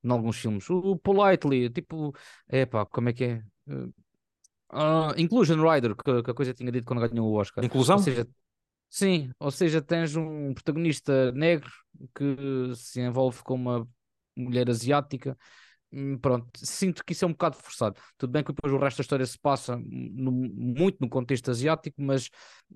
em 0.04 0.12
alguns 0.12 0.38
filmes. 0.38 0.70
O, 0.70 0.78
o 0.78 0.98
Politely, 0.98 1.70
tipo, 1.70 2.14
epá, 2.50 2.86
como 2.86 3.10
é 3.10 3.14
que 3.14 3.24
é? 3.24 3.44
Ah, 4.70 5.14
Inclusion 5.18 5.58
Rider, 5.62 5.96
que, 5.96 6.24
que 6.24 6.32
a 6.32 6.34
coisa 6.34 6.54
tinha 6.54 6.72
dito 6.72 6.86
quando 6.86 7.08
ganhou 7.08 7.28
o 7.32 7.36
Oscar. 7.36 7.64
Inclusão? 7.64 7.98
Ou 7.98 8.04
seja, 8.04 8.28
sim, 8.90 9.32
ou 9.40 9.52
seja, 9.52 9.82
tens 9.82 10.16
um 10.16 10.54
protagonista 10.54 11.32
negro 11.32 11.72
que 12.16 12.76
se 12.76 13.02
envolve 13.02 13.42
com 13.44 13.56
uma 13.56 13.88
mulher 14.36 14.70
asiática 14.70 15.38
pronto, 16.22 16.48
sinto 16.56 17.04
que 17.06 17.14
isso 17.14 17.26
é 17.26 17.28
um 17.28 17.32
bocado 17.32 17.58
forçado. 17.58 18.00
Tudo 18.18 18.32
bem 18.32 18.44
que 18.44 18.52
depois 18.52 18.74
o 18.74 18.78
resto 18.78 18.98
da 18.98 19.02
história 19.02 19.26
se 19.26 19.38
passa 19.40 19.78
no, 19.78 20.32
muito 20.32 20.98
no 21.00 21.10
contexto 21.10 21.50
asiático, 21.52 22.02
mas 22.02 22.30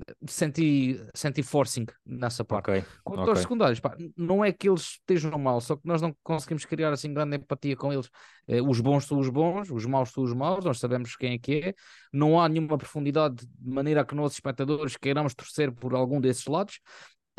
eh, 0.07 0.13
senti, 0.27 0.99
senti 1.13 1.43
forcing 1.43 1.85
nessa 2.05 2.45
parte. 2.45 2.69
Ok. 2.69 2.83
Quanto 3.03 3.21
ok. 3.21 3.29
aos 3.31 3.39
secundários, 3.39 3.79
pá, 3.79 3.95
não 4.15 4.43
é 4.43 4.51
que 4.51 4.69
eles 4.69 4.81
estejam 4.81 5.37
mal, 5.37 5.59
só 5.59 5.75
que 5.75 5.81
nós 5.85 6.01
não 6.01 6.15
conseguimos 6.23 6.65
criar 6.65 6.91
assim 6.91 7.13
grande 7.13 7.37
empatia 7.37 7.75
com 7.75 7.91
eles. 7.91 8.09
Eh, 8.47 8.61
os 8.61 8.79
bons 8.79 9.05
são 9.05 9.19
os 9.19 9.29
bons, 9.29 9.69
os 9.69 9.85
maus 9.85 10.11
são 10.11 10.23
os 10.23 10.33
maus, 10.33 10.63
nós 10.63 10.79
sabemos 10.79 11.15
quem 11.15 11.33
é 11.33 11.37
que 11.39 11.53
é. 11.59 11.73
Não 12.13 12.39
há 12.39 12.47
nenhuma 12.47 12.77
profundidade 12.77 13.45
de 13.45 13.69
maneira 13.69 14.05
que 14.05 14.15
nós, 14.15 14.33
espectadores, 14.33 14.95
queiramos 14.97 15.33
torcer 15.33 15.71
por 15.71 15.93
algum 15.93 16.21
desses 16.21 16.45
lados. 16.45 16.79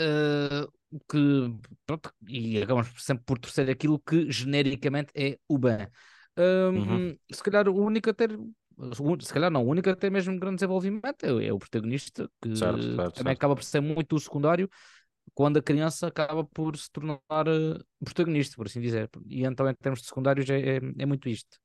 Uh, 0.00 0.70
que 1.08 1.54
pronto, 1.86 2.12
e 2.26 2.62
acabamos 2.62 2.88
sempre 2.98 3.24
por 3.24 3.38
torcer 3.38 3.68
aquilo 3.70 3.98
que 3.98 4.30
genericamente 4.30 5.12
é 5.14 5.38
o 5.48 5.58
bem. 5.58 5.86
Um, 6.36 6.78
Uhum. 6.78 7.18
Se 7.32 7.42
calhar 7.42 7.68
o 7.68 7.74
único 7.74 8.10
a 8.10 8.14
ter, 8.14 8.30
se 9.20 9.32
calhar 9.32 9.50
não, 9.50 9.64
o 9.64 9.68
único 9.68 9.90
a 9.90 9.96
ter 9.96 10.10
mesmo 10.10 10.38
grande 10.38 10.56
desenvolvimento 10.56 11.24
é, 11.24 11.46
é 11.46 11.52
o 11.52 11.58
protagonista, 11.58 12.30
que 12.40 12.56
Certo, 12.56 12.82
certo, 12.82 12.96
também 12.96 13.12
certo. 13.12 13.28
acaba 13.28 13.54
por 13.54 13.64
ser 13.64 13.80
muito 13.80 14.16
o 14.16 14.20
secundário, 14.20 14.70
quando 15.34 15.58
a 15.58 15.62
criança 15.62 16.06
acaba 16.06 16.44
por 16.44 16.76
se 16.76 16.90
tornar 16.90 17.18
uh, 17.20 17.84
protagonista, 18.02 18.56
por 18.56 18.66
assim 18.66 18.80
dizer. 18.80 19.08
E 19.26 19.44
então, 19.44 19.68
em 19.68 19.74
termos 19.74 20.00
de 20.00 20.06
secundários, 20.06 20.48
é, 20.48 20.76
é, 20.76 20.80
é 20.98 21.06
muito 21.06 21.28
isto. 21.28 21.58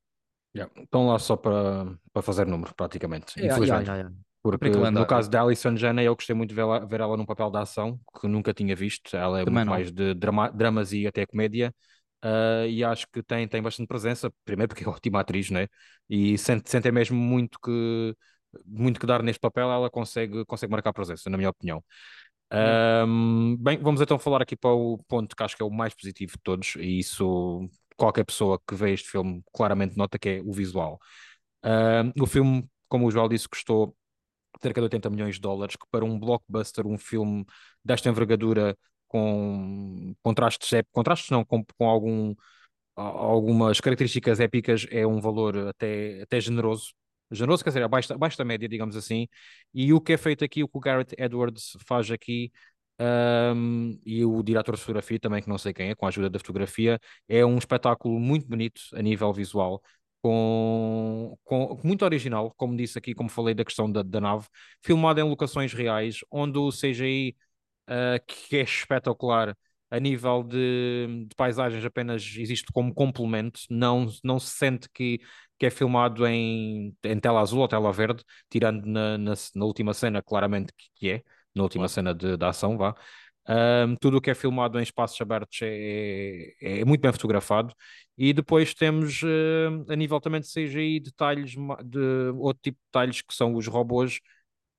Yeah. 0.56 0.72
Estão 0.82 1.08
lá 1.08 1.20
só 1.20 1.36
para, 1.36 1.98
para 2.14 2.22
fazer 2.22 2.48
número, 2.48 2.74
praticamente. 2.76 3.40
É, 3.40 3.48
Infelizmente. 3.48 3.86
yeah, 3.88 3.96
yeah, 3.96 4.10
yeah. 4.10 4.16
Porque 4.60 4.78
no 4.78 5.06
caso 5.06 5.30
da 5.30 5.42
Alison 5.42 5.76
Janney, 5.76 6.06
eu 6.06 6.16
gostei 6.16 6.36
muito 6.36 6.50
de 6.50 6.56
ver 6.56 6.62
ela, 6.62 6.86
ver 6.86 7.02
ela 7.02 7.18
num 7.18 7.26
papel 7.26 7.52
de 7.52 7.58
ação, 7.58 8.00
que 8.20 8.28
nunca 8.28 8.54
tinha 8.54 8.76
visto. 8.76 9.16
Ela 9.16 9.42
é 9.42 9.46
Também 9.46 9.64
muito 9.64 9.66
não. 9.66 9.72
mais 9.72 9.92
de 9.92 10.14
drama, 10.14 10.50
dramas 10.50 10.94
e 10.94 11.06
até 11.08 11.26
comédia. 11.26 11.74
ah, 12.22 12.66
e 12.68 12.84
acho 12.84 13.08
que 13.12 13.22
tem, 13.24 13.48
tem 13.48 13.62
bastante 13.62 13.88
presença, 13.88 14.32
primeiro 14.46 14.70
porque 14.70 14.84
é 14.84 14.88
ótima 14.90 15.20
atriz, 15.20 15.50
né? 15.50 15.68
E 16.10 16.38
sente, 16.38 16.70
sente 16.70 16.92
mesmo 16.92 17.18
muito 17.18 17.60
que, 17.60 18.16
muito 18.66 19.00
que 19.00 19.06
dar 19.06 19.22
neste 19.24 19.40
papel, 19.40 19.70
ela 19.72 19.90
consegue, 19.90 20.46
consegue 20.46 20.72
marcar 20.72 20.94
presença, 20.94 21.30
na 21.30 21.38
minha 21.38 21.50
opinião. 21.50 21.84
Ahm, 22.52 23.58
bem, 23.60 23.78
vamos 23.80 24.02
então 24.02 24.20
falar 24.20 24.42
aqui 24.42 24.56
para 24.56 24.72
o 24.72 24.98
ponto 25.08 25.36
que 25.36 25.44
acho 25.44 25.56
que 25.58 25.64
é 25.64 25.66
o 25.66 25.72
mais 25.72 25.94
positivo 25.94 26.34
de 26.34 26.40
todos, 26.44 26.76
e 26.78 27.00
isso 27.00 27.68
qualquer 27.98 28.24
pessoa 28.26 28.60
que 28.68 28.76
vê 28.76 28.94
este 28.94 29.10
filme 29.10 29.44
claramente 29.54 29.98
nota 29.98 30.20
que 30.20 30.30
é 30.30 30.42
o 30.44 30.54
visual. 30.54 31.00
Ahm, 31.64 32.12
o 32.22 32.26
filme, 32.28 32.68
como 32.88 33.08
o 33.08 33.12
Joel 33.12 33.30
disse, 33.30 33.50
custou 33.50 33.96
cerca 34.62 34.82
de 34.82 34.86
80 34.86 35.10
milhões 35.10 35.36
de 35.36 35.42
dólares, 35.42 35.76
que 35.76 35.86
para 35.92 36.06
um 36.06 36.20
blockbuster, 36.20 36.86
um 36.88 36.98
filme 36.98 37.46
desta 37.84 38.10
envergadura, 38.10 38.78
com 39.08 40.14
contrastes, 40.24 40.70
contrastes 40.92 41.30
não, 41.30 41.46
com, 41.46 41.64
com 41.78 41.88
algum, 41.90 42.36
algumas 42.96 43.80
características 43.82 44.40
épicas, 44.40 44.88
é 44.92 45.06
um 45.06 45.20
valor 45.22 45.58
até, 45.70 46.22
até 46.24 46.40
generoso. 46.42 46.94
Generoso, 47.32 47.64
quer 47.64 47.72
dizer, 47.72 47.84
abaixo, 47.84 48.10
da- 48.10 48.16
abaixo 48.16 48.38
da 48.38 48.46
média, 48.46 48.68
digamos 48.70 48.96
assim. 48.96 49.28
E 49.74 49.92
o 49.94 50.00
que 50.02 50.14
é 50.14 50.18
feito 50.18 50.44
aqui, 50.46 50.64
o 50.64 50.68
que 50.68 50.78
o 50.78 50.80
Garrett 50.82 51.16
Edwards 51.18 51.76
faz 51.88 52.10
aqui, 52.12 52.52
ahm, 53.00 53.98
e 54.06 54.24
o 54.26 54.42
diretor 54.44 54.76
de 54.76 54.82
fotografia 54.82 55.20
também, 55.20 55.42
que 55.42 55.50
não 55.50 55.58
sei 55.58 55.74
quem 55.74 55.90
é, 55.90 55.96
com 55.96 56.06
a 56.06 56.10
ajuda 56.10 56.30
da 56.30 56.40
fotografia, 56.40 57.00
é 57.28 57.46
um 57.46 57.58
espetáculo 57.58 58.20
muito 58.20 58.48
bonito 58.48 58.82
a 58.94 59.02
nível 59.02 59.34
visual 59.34 59.82
com, 60.26 61.38
com 61.44 61.80
muito 61.84 62.04
original, 62.04 62.52
como 62.58 62.76
disse 62.76 62.98
aqui, 62.98 63.14
como 63.14 63.30
falei 63.30 63.54
da 63.54 63.64
questão 63.64 63.92
da, 63.92 64.02
da 64.02 64.20
nave, 64.20 64.48
filmado 64.82 65.20
em 65.20 65.24
locações 65.24 65.72
reais, 65.72 66.22
onde 66.32 66.58
o 66.58 66.72
CGI, 66.72 67.36
uh, 67.88 68.20
que 68.26 68.58
é 68.58 68.62
espetacular 68.64 69.56
a 69.92 70.00
nível 70.00 70.42
de, 70.42 71.28
de 71.28 71.36
paisagens, 71.36 71.86
apenas 71.86 72.24
existe 72.38 72.66
como 72.74 72.92
complemento, 72.92 73.60
não, 73.70 74.08
não 74.24 74.40
se 74.40 74.48
sente 74.58 74.90
que, 74.92 75.20
que 75.60 75.68
é 75.68 75.70
filmado 75.70 76.26
em, 76.26 76.96
em 77.04 77.20
tela 77.20 77.42
azul 77.42 77.60
ou 77.60 77.68
tela 77.68 77.92
verde, 77.94 78.24
tirando 78.50 78.84
na, 78.88 79.20
na, 79.20 79.34
na 79.54 79.66
última 79.66 79.94
cena, 79.94 80.24
claramente 80.24 80.74
que, 80.96 81.08
é, 81.12 81.24
na 81.54 81.62
última 81.62 81.88
cena 81.88 82.16
de, 82.16 82.36
da 82.36 82.50
ação, 82.50 82.76
vá. 82.80 82.96
Um, 83.48 83.96
tudo 83.98 84.18
o 84.18 84.22
que 84.22 84.32
é 84.32 84.36
filmado 84.36 84.80
em 84.80 84.84
espaços 84.84 85.22
abertos 85.22 85.60
é, 85.62 86.54
é, 86.60 86.80
é 86.80 86.86
muito 86.86 87.02
bem 87.02 87.12
fotografado 87.12 87.76
e 88.18 88.34
depois 88.34 88.74
temos 88.74 89.22
uh, 89.22 89.86
a 89.88 89.96
nível 89.96 90.20
também 90.20 90.42
de 90.42 90.48
CGI 90.48 91.00
detalhes 91.00 91.52
de 91.84 92.00
outro 92.38 92.60
tipo 92.64 92.78
de 92.80 92.86
detalhes 92.88 93.22
que 93.22 93.36
são 93.36 93.54
os 93.54 93.68
robôs 93.68 94.20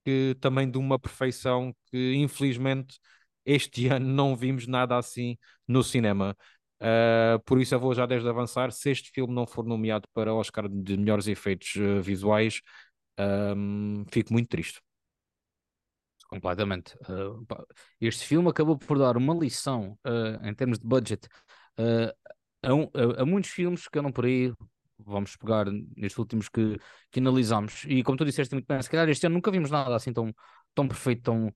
que 0.04 0.36
também 0.40 0.70
de 0.70 0.78
uma 0.78 0.98
perfeição 0.98 1.74
que 1.90 2.14
infelizmente 2.14 2.98
este 3.44 3.86
ano 3.88 4.06
não 4.06 4.36
vimos 4.36 4.66
nada 4.66 4.96
assim 4.96 5.36
no 5.66 5.82
cinema. 5.82 6.36
Uh, 6.80 7.40
por 7.44 7.60
isso 7.60 7.74
eu 7.74 7.80
vou 7.80 7.94
já 7.94 8.04
desde 8.06 8.28
avançar, 8.28 8.70
se 8.72 8.90
este 8.90 9.10
filme 9.10 9.32
não 9.34 9.46
for 9.46 9.64
nomeado 9.64 10.06
para 10.12 10.34
Oscar 10.34 10.68
de 10.68 10.96
melhores 10.96 11.26
efeitos 11.26 11.74
uh, 11.76 12.02
visuais, 12.02 12.60
um, 13.18 14.04
fico 14.12 14.32
muito 14.32 14.48
triste. 14.48 14.80
Completamente. 16.28 16.96
Uh, 17.08 17.46
este 18.00 18.24
filme 18.24 18.48
acabou 18.48 18.76
por 18.76 18.98
dar 18.98 19.16
uma 19.16 19.32
lição 19.34 19.96
uh, 20.04 20.44
em 20.46 20.52
termos 20.54 20.78
de 20.78 20.86
budget 20.86 21.28
uh, 21.78 22.12
a, 22.62 22.74
um- 22.74 22.90
a- 22.94 23.22
a 23.22 23.26
muitos 23.26 23.50
filmes 23.50 23.86
que 23.88 23.98
andam 23.98 24.10
por 24.12 24.24
aí. 24.24 24.52
Vamos 24.98 25.36
pegar 25.36 25.66
nestes 25.96 26.18
últimos 26.18 26.48
que, 26.48 26.78
que 27.12 27.20
analisamos. 27.20 27.84
E 27.86 28.02
como 28.02 28.16
tu 28.18 28.24
disseste 28.24 28.54
muito 28.54 28.66
bem, 28.66 28.82
se 28.82 28.90
calhar 28.90 29.08
este 29.08 29.26
ano 29.26 29.34
nunca 29.36 29.50
vimos 29.50 29.70
nada 29.70 29.94
assim 29.94 30.12
tão, 30.12 30.34
tão 30.74 30.88
perfeito, 30.88 31.22
tão, 31.22 31.54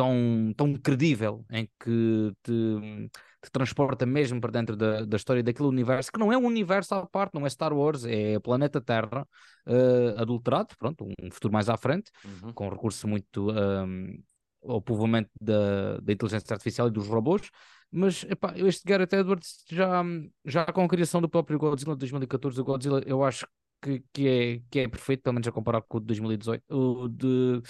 tão, 0.00 0.54
tão 0.56 0.72
credível, 0.74 1.44
em 1.50 1.68
que 1.78 2.32
te, 2.42 3.10
te 3.42 3.50
transporta 3.52 4.06
mesmo 4.06 4.40
para 4.40 4.50
dentro 4.50 4.74
da, 4.74 5.04
da 5.04 5.16
história 5.16 5.42
daquele 5.42 5.68
universo, 5.68 6.10
que 6.10 6.18
não 6.18 6.32
é 6.32 6.38
um 6.38 6.46
universo 6.46 6.94
à 6.94 7.06
parte, 7.06 7.34
não 7.34 7.44
é 7.44 7.50
Star 7.50 7.70
Wars, 7.74 8.06
é 8.06 8.38
planeta 8.38 8.80
Terra, 8.80 9.28
uh, 9.66 10.18
adulterado, 10.18 10.74
pronto, 10.78 11.04
um 11.04 11.30
futuro 11.30 11.52
mais 11.52 11.68
à 11.68 11.76
frente 11.76 12.10
com 12.54 12.70
recurso 12.70 13.06
muito 13.06 13.50
um, 13.50 14.22
ao 14.64 14.80
povoamento 14.80 15.28
da, 15.38 15.98
da 15.98 16.12
inteligência 16.14 16.54
artificial 16.54 16.88
e 16.88 16.90
dos 16.90 17.06
robôs, 17.06 17.50
mas 17.92 18.24
epá, 18.24 18.54
este 18.56 18.82
Gareth 18.86 19.12
Edwards 19.12 19.64
já, 19.70 20.02
já 20.46 20.64
com 20.64 20.82
a 20.82 20.88
criação 20.88 21.20
do 21.20 21.28
próprio 21.28 21.58
Godzilla 21.58 21.94
de 21.94 21.98
2014, 22.00 22.58
o 22.58 22.64
Godzilla 22.64 23.02
eu 23.04 23.22
acho 23.22 23.46
que, 23.82 24.02
que, 24.14 24.28
é, 24.28 24.62
que 24.70 24.78
é 24.78 24.88
perfeito, 24.88 25.22
pelo 25.22 25.34
menos 25.34 25.48
a 25.48 25.52
comparar 25.52 25.82
com 25.82 25.98
o 25.98 26.00
de 26.00 26.06
2018, 26.06 26.64
o 26.70 27.06
de... 27.06 27.60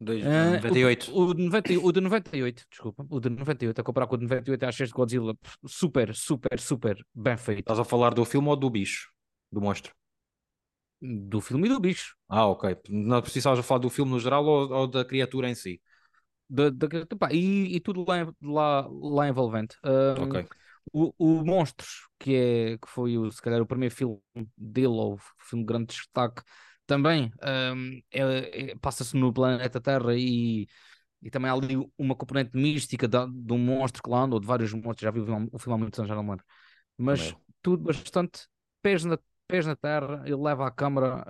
Dois- 0.00 0.26
ah, 0.26 0.60
98. 0.62 1.10
o, 1.12 1.22
o, 1.30 1.34
de 1.34 1.42
90 1.42 1.72
o 1.80 1.92
de 1.92 2.00
98, 2.00 2.64
desculpa, 2.70 3.06
o 3.10 3.20
de 3.20 3.30
98, 3.30 3.80
a 3.80 3.84
comparar 3.84 4.06
com 4.06 4.14
o 4.14 4.18
de 4.18 4.24
98, 4.24 4.64
acho 4.64 4.82
este 4.84 4.94
Godzilla 4.94 5.34
super, 5.66 6.14
super, 6.14 6.58
super 6.60 7.04
bem 7.14 7.36
feito, 7.36 7.60
Estás 7.60 7.78
a 7.78 7.84
falar 7.84 8.14
do 8.14 8.24
filme 8.24 8.48
ou 8.48 8.56
do 8.56 8.68
bicho? 8.70 9.10
Do 9.52 9.60
monstro? 9.60 9.92
do 11.30 11.40
filme 11.40 11.66
e 11.68 11.70
do 11.72 11.80
bicho. 11.80 12.16
Ah, 12.28 12.46
ok. 12.46 12.76
Não 12.88 13.20
precisavas 13.22 13.64
falar 13.64 13.80
do 13.80 13.90
filme 13.90 14.10
no 14.12 14.20
geral 14.20 14.44
ou, 14.44 14.70
ou 14.72 14.86
da 14.86 15.04
criatura 15.04 15.48
em 15.48 15.54
si? 15.54 15.80
Da, 16.50 16.70
da, 16.70 16.88
pá, 17.18 17.28
e, 17.32 17.76
e 17.76 17.80
tudo 17.80 18.04
lá, 18.08 18.32
lá, 18.42 18.88
lá 18.90 19.28
envolvente. 19.28 19.76
Um, 19.84 20.38
Ok. 20.38 20.48
o, 20.92 21.12
o 21.18 21.44
Monstros, 21.44 22.08
que, 22.18 22.34
é, 22.34 22.78
que 22.78 22.88
foi 22.88 23.18
o, 23.18 23.30
se 23.30 23.42
calhar 23.42 23.60
o 23.60 23.66
primeiro 23.66 23.94
filme 23.94 24.18
dele, 24.56 24.86
ou 24.88 25.14
o 25.16 25.18
filme 25.38 25.62
de 25.64 25.66
grande 25.66 25.86
destaque, 25.94 26.42
também 26.88 27.30
um, 27.76 28.00
é- 28.10 28.70
é- 28.72 28.76
passa-se 28.76 29.16
no 29.16 29.32
planeta 29.32 29.80
Terra 29.80 30.14
e, 30.16 30.66
e 31.22 31.30
também 31.30 31.50
há 31.50 31.54
ali 31.54 31.76
uma 31.98 32.16
componente 32.16 32.56
mística 32.56 33.06
da, 33.06 33.26
de 33.26 33.52
um 33.52 33.58
monstro 33.58 34.02
que 34.02 34.10
lá 34.10 34.22
anda, 34.22 34.34
ou 34.34 34.40
de 34.40 34.46
vários 34.46 34.72
monstros, 34.72 35.00
já 35.02 35.10
vi 35.10 35.20
o 35.20 35.26
filme, 35.26 35.48
o 35.52 35.58
filme 35.58 35.74
há 35.74 35.78
muitos 35.78 35.98
anos, 36.00 36.08
já 36.08 36.14
não 36.16 36.22
lembro. 36.28 36.44
Mas 36.96 37.20
Também. 37.20 37.36
tudo 37.62 37.84
bastante 37.84 38.48
pés 38.82 39.04
na, 39.04 39.18
pés 39.46 39.66
na 39.66 39.76
terra, 39.76 40.22
ele 40.24 40.36
leva 40.36 40.66
a 40.66 40.70
câmara 40.70 41.24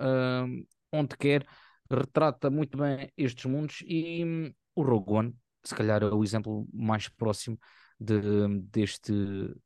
um, 0.45 0.65
onde 0.93 1.17
quer, 1.17 1.45
retrata 1.91 2.49
muito 2.49 2.77
bem 2.77 3.11
estes 3.17 3.45
mundos 3.45 3.83
e 3.85 4.23
hum, 4.25 4.53
o 4.75 4.81
Rogue 4.83 5.11
One, 5.13 5.35
se 5.63 5.75
calhar 5.75 6.01
é 6.03 6.05
o 6.05 6.23
exemplo 6.23 6.67
mais 6.73 7.09
próximo 7.09 7.59
de, 7.99 8.47
deste, 8.71 9.13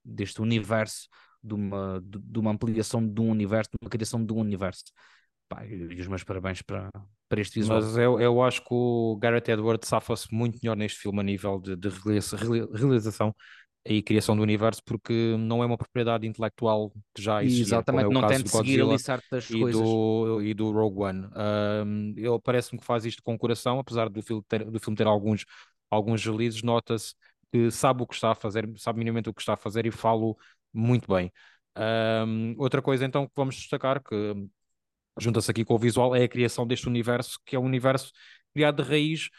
deste 0.03 0.41
universo, 0.41 1.07
de 1.43 1.53
uma, 1.53 2.01
de, 2.03 2.19
de 2.19 2.39
uma 2.39 2.51
ampliação 2.51 3.05
de 3.07 3.21
um 3.21 3.29
universo, 3.29 3.69
de 3.71 3.77
uma 3.85 3.89
criação 3.89 4.25
de 4.25 4.33
um 4.33 4.37
universo. 4.39 4.85
Pá, 5.53 5.65
e, 5.65 5.99
os 6.01 6.07
meus 6.07 6.23
parabéns 6.23 6.61
para, 6.61 6.89
para 7.29 7.41
este 7.41 7.59
visual. 7.59 7.81
Mas 7.81 7.97
eu, 7.97 8.19
eu 8.19 8.41
acho 8.43 8.61
que 8.61 8.67
o 8.71 9.17
Gareth 9.21 9.49
Edwards 9.49 9.87
safa-se 9.87 10.33
muito 10.33 10.59
melhor 10.61 10.75
neste 10.75 10.99
filme 10.99 11.19
a 11.19 11.23
nível 11.23 11.59
de, 11.59 11.75
de 11.75 11.89
realiza- 11.89 12.37
reali- 12.37 12.67
realização 12.73 13.33
e 13.85 14.01
criação 14.01 14.35
do 14.35 14.41
universo, 14.41 14.81
porque 14.85 15.35
não 15.37 15.61
é 15.61 15.65
uma 15.65 15.77
propriedade 15.77 16.25
intelectual 16.25 16.91
que 17.13 17.21
já 17.21 17.43
E 17.43 17.61
é 17.61 17.61
exatamente, 17.61 18.07
o 18.07 18.13
não 18.13 18.25
tem 18.25 18.41
de 18.41 18.49
seguir 18.49 18.81
ali 18.81 18.97
certas 18.97 19.49
e 19.49 19.59
coisas. 19.59 19.81
do, 19.83 20.41
e 20.41 20.53
do 20.53 20.71
Rogue 20.71 21.01
One. 21.03 21.27
Um, 21.85 22.13
ele 22.17 22.39
parece-me 22.43 22.79
que 22.79 22.85
faz 22.85 23.05
isto 23.05 23.21
com 23.21 23.37
coração, 23.37 23.79
apesar 23.79 24.09
do 24.09 24.21
filme 24.21 24.43
ter, 24.47 24.63
do 24.65 24.79
filme 24.79 24.95
ter 24.97 25.05
alguns, 25.07 25.45
alguns 25.89 26.25
releases, 26.25 26.63
nota-se 26.63 27.13
que 27.51 27.69
sabe 27.71 28.01
o 28.03 28.07
que 28.07 28.15
está 28.15 28.31
a 28.31 28.35
fazer, 28.35 28.67
sabe 28.77 28.99
minimamente 28.99 29.29
o 29.29 29.33
que 29.33 29.41
está 29.41 29.53
a 29.53 29.57
fazer 29.57 29.85
e 29.85 29.91
falo 29.91 30.37
muito 30.73 31.13
bem. 31.13 31.31
Um, 31.77 32.55
outra 32.57 32.81
coisa 32.81 33.05
então 33.05 33.25
que 33.27 33.33
vamos 33.35 33.55
destacar, 33.55 34.01
que 34.01 34.15
junta-se 35.19 35.49
aqui 35.51 35.65
com 35.65 35.75
o 35.75 35.79
visual, 35.79 36.15
é 36.15 36.23
a 36.23 36.27
criação 36.27 36.65
deste 36.67 36.87
universo, 36.87 37.39
que 37.45 37.55
é 37.55 37.59
um 37.59 37.65
universo 37.65 38.11
criado 38.53 38.83
de 38.83 38.89
raiz 38.89 39.29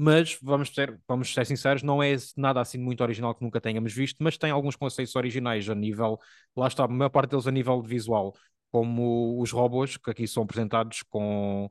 mas 0.00 0.38
vamos 0.40 0.68
ser, 0.72 0.96
vamos 1.08 1.34
ser 1.34 1.44
sinceros, 1.44 1.82
não 1.82 2.00
é 2.00 2.14
nada 2.36 2.60
assim 2.60 2.78
muito 2.78 3.00
original 3.02 3.34
que 3.34 3.42
nunca 3.42 3.60
tenhamos 3.60 3.92
visto, 3.92 4.22
mas 4.22 4.38
tem 4.38 4.48
alguns 4.52 4.76
conceitos 4.76 5.16
originais 5.16 5.68
a 5.68 5.74
nível, 5.74 6.16
lá 6.56 6.68
está, 6.68 6.84
a 6.84 6.88
maior 6.88 7.08
parte 7.08 7.30
deles 7.30 7.48
a 7.48 7.50
nível 7.50 7.82
visual, 7.82 8.32
como 8.70 9.40
os 9.42 9.50
robôs, 9.50 9.96
que 9.96 10.08
aqui 10.10 10.28
são 10.28 10.44
apresentados 10.44 11.02
com, 11.10 11.68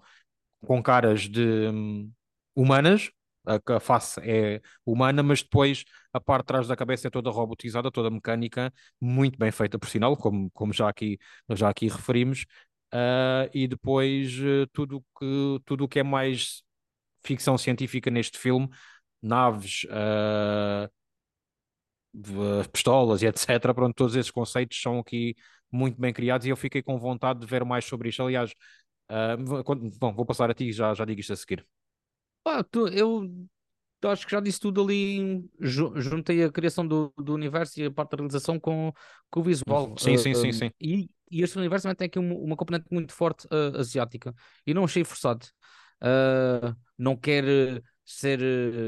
com 0.66 0.82
caras 0.84 1.22
de 1.22 1.70
hum, 1.70 2.12
humanas, 2.56 3.12
a, 3.46 3.76
a 3.78 3.80
face 3.80 4.20
é 4.24 4.62
humana, 4.86 5.24
mas 5.24 5.42
depois 5.42 5.86
a 6.12 6.20
parte 6.20 6.44
de 6.44 6.48
trás 6.48 6.68
da 6.68 6.76
cabeça 6.76 7.08
é 7.08 7.12
toda 7.12 7.30
robotizada, 7.30 7.90
toda 7.92 8.10
mecânica, 8.12 8.74
muito 9.00 9.38
bem 9.40 9.52
feita 9.52 9.80
por 9.80 9.88
sinal, 9.90 10.18
como, 10.18 10.52
como 10.52 10.74
já, 10.74 10.90
aqui, 10.90 11.18
já 11.52 11.70
aqui 11.70 11.88
referimos. 11.88 12.46
Uh, 12.94 13.50
e 13.54 13.68
depois 13.68 14.40
uh, 14.40 14.66
tudo 14.72 15.04
que, 15.20 15.60
tudo 15.66 15.84
o 15.84 15.88
que 15.88 16.00
é 16.00 16.04
mais 16.04 16.64
ficção 17.24 17.58
científica 17.58 18.10
neste 18.10 18.38
filme, 18.38 18.70
naves, 19.22 19.86
uh, 19.86 20.90
pistolas 22.72 23.22
e 23.22 23.28
etc. 23.28 23.74
Pronto, 23.74 23.94
todos 23.94 24.16
esses 24.16 24.32
conceitos 24.32 24.82
são 24.82 25.00
aqui 25.00 25.36
muito 25.72 26.00
bem 26.00 26.14
criados 26.14 26.48
e 26.48 26.50
eu 26.50 26.56
fiquei 26.56 26.82
com 26.82 26.98
vontade 26.98 27.42
de 27.42 27.46
ver 27.46 27.66
mais 27.66 27.86
sobre 27.86 28.10
isto. 28.10 28.24
Aliás, 28.24 28.54
bom, 30.00 30.14
vou 30.14 30.26
passar 30.26 30.50
a 30.50 30.54
ti, 30.54 30.72
já, 30.72 30.94
já 30.94 31.04
digo 31.04 31.20
isto 31.20 31.34
a 31.34 31.36
seguir. 31.36 31.68
Pá, 32.44 32.64
tu, 32.64 32.88
eu 32.88 33.30
acho 34.06 34.26
que 34.26 34.32
já 34.32 34.40
disse 34.40 34.60
tudo 34.60 34.82
ali. 34.82 35.44
Juntei 35.60 36.44
a 36.44 36.52
criação 36.52 36.88
do, 36.88 37.14
do 37.18 37.34
universo 37.34 37.80
e 37.80 37.86
a 37.86 37.92
parte 37.92 38.12
da 38.12 38.18
realização 38.18 38.60
com, 38.60 38.94
com 39.30 39.40
o 39.40 39.44
visual. 39.44 39.96
Sim, 39.98 40.16
uh, 40.16 40.20
sim, 40.20 40.34
sim, 40.34 40.52
sim. 40.52 40.72
E, 40.80 41.10
e 41.30 41.42
este 41.42 41.58
universo 41.58 41.84
também 41.84 41.96
tem 41.96 42.06
aqui 42.08 42.20
uma, 42.20 42.36
uma 42.36 42.56
componente 42.56 42.86
muito 42.92 43.14
forte 43.14 43.48
uh, 43.48 43.78
asiática. 43.78 44.34
E 44.66 44.74
não 44.74 44.84
achei 44.84 45.04
forçado. 45.04 45.46
Uh, 46.02 46.76
não 46.98 47.16
quer 47.16 47.44
ser 48.06 48.40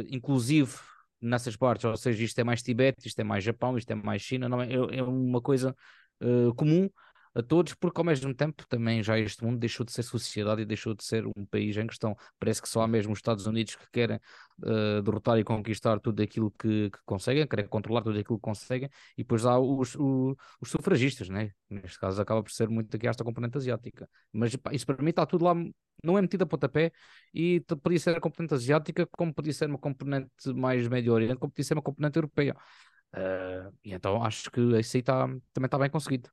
inclusivo 0.10 0.82
nessas 1.22 1.56
partes, 1.56 1.86
ou 1.86 1.98
seja, 1.98 2.24
isto 2.24 2.40
é 2.40 2.44
mais 2.44 2.62
Tibete, 2.62 3.08
isto 3.08 3.20
é 3.20 3.24
mais 3.24 3.44
Japão, 3.44 3.78
isto 3.78 3.92
é 3.92 3.96
mais 3.96 4.22
China, 4.22 4.48
não 4.48 4.62
é, 4.62 4.72
é 4.72 5.04
uma 5.04 5.42
coisa 5.42 5.76
comum 6.56 6.90
a 7.36 7.44
todos, 7.44 7.74
porque 7.76 8.00
ao 8.00 8.06
mesmo 8.06 8.34
tempo 8.34 8.66
também 8.68 9.04
já 9.04 9.18
este 9.20 9.44
mundo 9.44 9.60
deixou 9.60 9.86
de 9.86 9.92
ser 9.92 10.04
sociedade 10.04 10.62
e 10.62 10.66
deixou 10.66 10.94
de 10.94 11.04
ser 11.04 11.26
um 11.28 11.46
país 11.46 11.78
em 11.78 11.88
questão. 11.88 12.16
Parece 12.40 12.62
que 12.62 12.70
só 12.70 12.82
há 12.82 12.88
mesmo 12.88 13.14
os 13.14 13.20
Estados 13.20 13.46
Unidos 13.46 13.76
que 13.76 13.90
querem 13.92 14.18
uh, 14.64 15.02
derrotar 15.02 15.38
e 15.38 15.44
conquistar 15.44 16.00
tudo 16.00 16.22
aquilo 16.22 16.52
que, 16.52 16.90
que, 16.90 17.00
conseguem, 17.06 17.48
querem 17.48 17.68
controlar 17.68 18.02
tudo 18.02 18.20
aquilo 18.20 18.38
que 18.38 18.44
conseguem, 18.44 18.90
e 19.18 19.24
depois 19.24 19.46
há 19.46 19.60
os, 19.60 19.96
os, 19.96 20.36
os 20.62 20.70
sufragistas, 20.70 21.30
né? 21.30 21.52
neste 21.70 22.00
caso 22.00 22.22
acaba 22.22 22.42
por 22.44 22.52
ser 22.52 22.68
muito 22.70 22.96
aqui 22.96 23.08
esta 23.08 23.24
componente 23.24 23.58
asiática. 23.58 24.10
Mas 24.34 24.56
pá, 24.56 24.74
isso 24.74 24.86
para 24.86 25.02
mim 25.04 25.10
está 25.12 25.26
tudo 25.26 25.46
lá, 25.46 25.54
não 26.04 26.18
é 26.18 26.22
metido 26.22 26.44
a 26.44 26.46
pontapé, 26.48 26.92
e 27.34 27.62
podia 27.84 28.00
ser 28.00 28.16
a 28.18 28.22
componente 28.22 28.54
asiática, 28.54 29.08
como 29.12 29.34
podia 29.34 29.54
ser 29.54 29.70
uma 29.70 29.78
componente 29.78 30.30
mais 30.56 30.88
Médio 30.88 31.14
Oriente, 31.14 31.38
como 31.38 31.52
podia 31.52 31.66
ser 31.66 31.74
uma 31.76 31.82
componente 31.84 32.18
europeia. 32.18 32.56
Uh, 33.14 33.74
e 33.84 33.94
então 33.94 34.24
acho 34.24 34.52
que 34.52 34.62
isso 34.80 34.98
aí 34.98 35.04
tá, 35.04 35.28
também 35.54 35.66
está 35.66 35.78
bem 35.78 35.90
conseguido. 35.90 36.30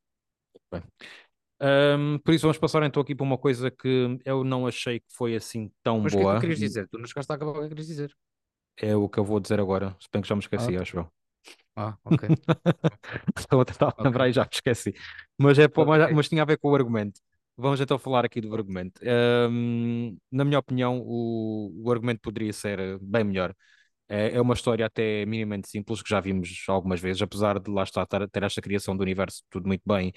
Um, 1.61 2.19
por 2.19 2.35
isso 2.35 2.43
vamos 2.43 2.59
passar 2.59 2.83
então 2.83 3.03
aqui 3.03 3.15
para 3.15 3.25
uma 3.25 3.39
coisa 3.39 3.71
que 3.71 4.19
eu 4.27 4.45
não 4.45 4.67
achei 4.67 5.01
que 5.01 5.07
foi 5.11 5.35
assim 5.35 5.71
tão 5.83 6.01
Mas 6.01 6.13
boa. 6.13 6.35
Mas 6.35 6.37
o 6.37 6.41
que 6.41 6.47
é 6.47 6.49
que 6.51 6.55
tu 6.55 6.59
querias 6.59 6.59
dizer? 6.59 6.89
Tu 6.89 6.99
não 6.99 7.07
chegaste 7.07 7.33
a 7.33 7.35
acabar 7.35 7.53
o 7.53 7.55
que 7.61 7.65
é 7.65 7.69
querias 7.69 7.87
dizer. 7.87 8.17
É 8.79 8.95
o 8.95 9.09
que 9.09 9.19
eu 9.19 9.25
vou 9.25 9.41
dizer 9.41 9.59
agora, 9.59 9.97
se 9.99 10.09
bem 10.13 10.21
que 10.21 10.29
já 10.29 10.35
me 10.35 10.43
esqueci, 10.43 10.77
ah. 10.77 10.83
acho 10.83 10.99
eu. 10.99 11.11
Ah, 11.75 11.97
ok. 12.05 12.29
Estou 13.39 13.61
a 13.61 13.65
tentar 13.65 13.89
okay. 13.89 14.05
lembrar 14.05 14.29
e 14.29 14.33
já 14.33 14.43
me 14.43 14.49
esqueci. 14.53 14.95
Mas, 15.39 15.59
é, 15.59 15.65
okay. 15.65 15.85
mas, 15.85 16.13
mas, 16.13 16.29
tinha 16.29 16.43
a 16.43 16.45
ver 16.45 16.59
com 16.59 16.71
o 16.71 16.75
argumento. 16.75 17.21
Vamos 17.57 17.81
então 17.81 17.99
falar 17.99 18.25
aqui 18.25 18.41
do 18.41 18.55
argumento. 18.55 19.01
Um, 19.51 20.19
na 20.31 20.45
minha 20.45 20.59
opinião, 20.59 21.01
o, 21.01 21.73
o 21.85 21.91
argumento 21.91 22.21
poderia 22.21 22.53
ser 22.53 22.99
bem 23.01 23.25
melhor. 23.25 23.55
É, 24.09 24.37
é 24.37 24.41
uma 24.41 24.55
história 24.55 24.87
até 24.87 25.25
minimamente 25.27 25.69
simples, 25.69 26.03
que 26.03 26.09
já 26.11 26.21
vimos 26.21 26.65
algumas 26.69 27.01
vezes, 27.01 27.23
apesar 27.23 27.59
de 27.59 27.71
lá 27.71 27.83
estar 27.83 28.07
ter 28.29 28.43
esta 28.43 28.61
criação 28.61 28.97
do 28.97 29.03
universo 29.03 29.43
tudo 29.51 29.67
muito 29.67 29.83
bem, 29.87 30.13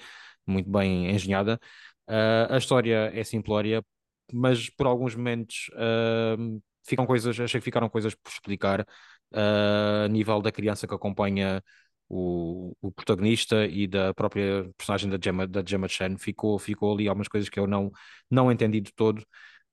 muito 0.46 0.70
bem 0.70 1.10
engenhada. 1.10 1.60
Uh, 2.08 2.52
a 2.54 2.58
história 2.58 3.10
é 3.14 3.22
simplória, 3.24 3.84
mas 4.32 4.68
por 4.70 4.86
alguns 4.86 5.14
momentos 5.14 5.70
uh, 5.74 6.62
ficam 6.86 7.06
coisas, 7.06 7.38
achei 7.38 7.60
que 7.60 7.64
ficaram 7.64 7.88
coisas 7.88 8.14
por 8.14 8.30
explicar 8.30 8.80
uh, 8.82 10.04
a 10.04 10.08
nível 10.08 10.40
da 10.42 10.52
criança 10.52 10.86
que 10.86 10.94
acompanha 10.94 11.62
o, 12.08 12.76
o, 12.80 12.90
protagonista 12.92 13.66
e 13.66 13.86
da 13.86 14.12
própria 14.12 14.68
personagem 14.76 15.08
da 15.08 15.18
Gemma, 15.22 15.46
da 15.46 15.62
Gemma 15.64 15.88
Chan. 15.88 16.16
Ficou, 16.18 16.58
ficou 16.58 16.92
ali 16.92 17.08
algumas 17.08 17.28
coisas 17.28 17.48
que 17.48 17.58
eu 17.60 17.66
não, 17.66 17.90
não 18.30 18.50
entendi 18.50 18.80
de 18.80 18.92
todo. 18.92 19.24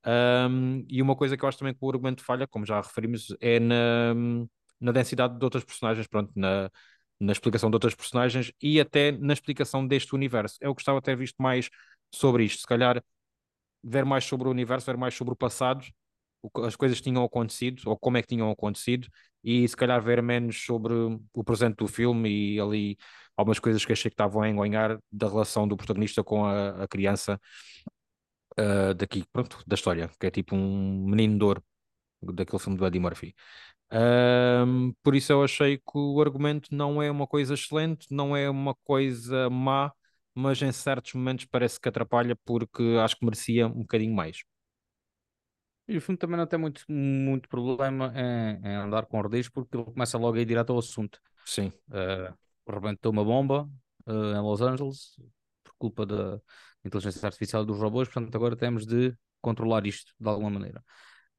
Um, 0.06 0.84
e 0.88 1.02
uma 1.02 1.16
coisa 1.16 1.36
que 1.36 1.44
eu 1.44 1.48
acho 1.48 1.58
também 1.58 1.74
que 1.74 1.80
o 1.82 1.88
argumento 1.88 2.24
falha, 2.24 2.46
como 2.46 2.64
já 2.64 2.80
referimos, 2.80 3.34
é 3.40 3.58
na, 3.60 4.14
na 4.80 4.92
densidade 4.92 5.38
de 5.38 5.44
outras 5.44 5.64
personagens, 5.64 6.06
pronto, 6.06 6.32
na, 6.36 6.70
na 7.20 7.32
explicação 7.32 7.70
de 7.70 7.76
outras 7.76 7.94
personagens 7.94 8.52
e 8.62 8.80
até 8.80 9.12
na 9.12 9.32
explicação 9.32 9.86
deste 9.86 10.14
universo. 10.14 10.56
Eu 10.60 10.74
gostava 10.74 11.00
de 11.00 11.04
ter 11.04 11.16
visto 11.16 11.36
mais 11.42 11.68
sobre 12.14 12.44
isto, 12.44 12.60
se 12.60 12.66
calhar 12.66 13.02
ver 13.82 14.04
mais 14.04 14.24
sobre 14.24 14.48
o 14.48 14.50
universo, 14.50 14.86
ver 14.86 14.96
mais 14.96 15.14
sobre 15.14 15.32
o 15.32 15.36
passado, 15.36 15.84
as 16.64 16.76
coisas 16.76 16.98
que 16.98 17.04
tinham 17.04 17.24
acontecido 17.24 17.82
ou 17.86 17.98
como 17.98 18.16
é 18.16 18.22
que 18.22 18.28
tinham 18.28 18.50
acontecido 18.50 19.08
e 19.42 19.66
se 19.68 19.76
calhar 19.76 20.00
ver 20.02 20.22
menos 20.22 20.64
sobre 20.64 20.94
o 21.32 21.44
presente 21.44 21.76
do 21.76 21.88
filme 21.88 22.54
e 22.54 22.60
ali 22.60 22.96
algumas 23.36 23.58
coisas 23.58 23.84
que 23.84 23.92
achei 23.92 24.10
que 24.10 24.14
estavam 24.14 24.42
a 24.42 24.48
enganhar 24.48 24.98
da 25.10 25.28
relação 25.28 25.66
do 25.66 25.76
protagonista 25.76 26.22
com 26.24 26.44
a, 26.44 26.84
a 26.84 26.88
criança 26.88 27.40
uh, 28.58 28.94
daqui, 28.94 29.24
pronto, 29.32 29.62
da 29.66 29.74
história, 29.74 30.10
que 30.18 30.26
é 30.26 30.30
tipo 30.30 30.54
um 30.56 31.04
menino 31.06 31.38
de 31.38 31.44
ouro 31.44 31.64
daquele 32.22 32.58
filme 32.58 32.76
do 32.78 32.86
Eddie 32.86 33.00
Murphy. 33.00 33.34
Um, 33.90 34.92
por 35.02 35.14
isso 35.14 35.32
eu 35.32 35.42
achei 35.42 35.78
que 35.78 35.96
o 35.96 36.20
argumento 36.20 36.68
não 36.72 37.02
é 37.02 37.10
uma 37.10 37.26
coisa 37.26 37.54
excelente, 37.54 38.06
não 38.10 38.36
é 38.36 38.48
uma 38.48 38.74
coisa 38.84 39.48
má, 39.48 39.92
mas 40.34 40.60
em 40.60 40.70
certos 40.72 41.14
momentos 41.14 41.46
parece 41.46 41.80
que 41.80 41.88
atrapalha 41.88 42.36
porque 42.44 42.82
acho 43.02 43.16
que 43.16 43.24
merecia 43.24 43.66
um 43.66 43.80
bocadinho 43.80 44.14
mais. 44.14 44.42
E 45.88 45.96
o 45.96 46.00
filme 46.02 46.18
também 46.18 46.36
não 46.36 46.46
tem 46.46 46.58
muito, 46.58 46.84
muito 46.86 47.48
problema 47.48 48.12
em, 48.14 48.60
em 48.62 48.74
andar 48.74 49.06
com 49.06 49.16
ordens 49.16 49.48
porque 49.48 49.74
ele 49.74 49.84
começa 49.84 50.18
logo 50.18 50.36
a 50.36 50.40
ir 50.40 50.44
direto 50.44 50.70
ao 50.70 50.78
assunto. 50.78 51.18
Sim. 51.46 51.72
Uh, 51.88 52.36
rebentou 52.70 53.10
uma 53.10 53.24
bomba 53.24 53.66
uh, 54.06 54.36
em 54.36 54.40
Los 54.42 54.60
Angeles 54.60 55.16
por 55.64 55.72
culpa 55.78 56.04
da 56.04 56.38
inteligência 56.84 57.26
artificial 57.26 57.64
dos 57.64 57.78
robôs, 57.78 58.06
portanto 58.06 58.34
agora 58.34 58.54
temos 58.54 58.86
de 58.86 59.16
controlar 59.40 59.86
isto 59.86 60.12
de 60.20 60.28
alguma 60.28 60.50
maneira. 60.50 60.84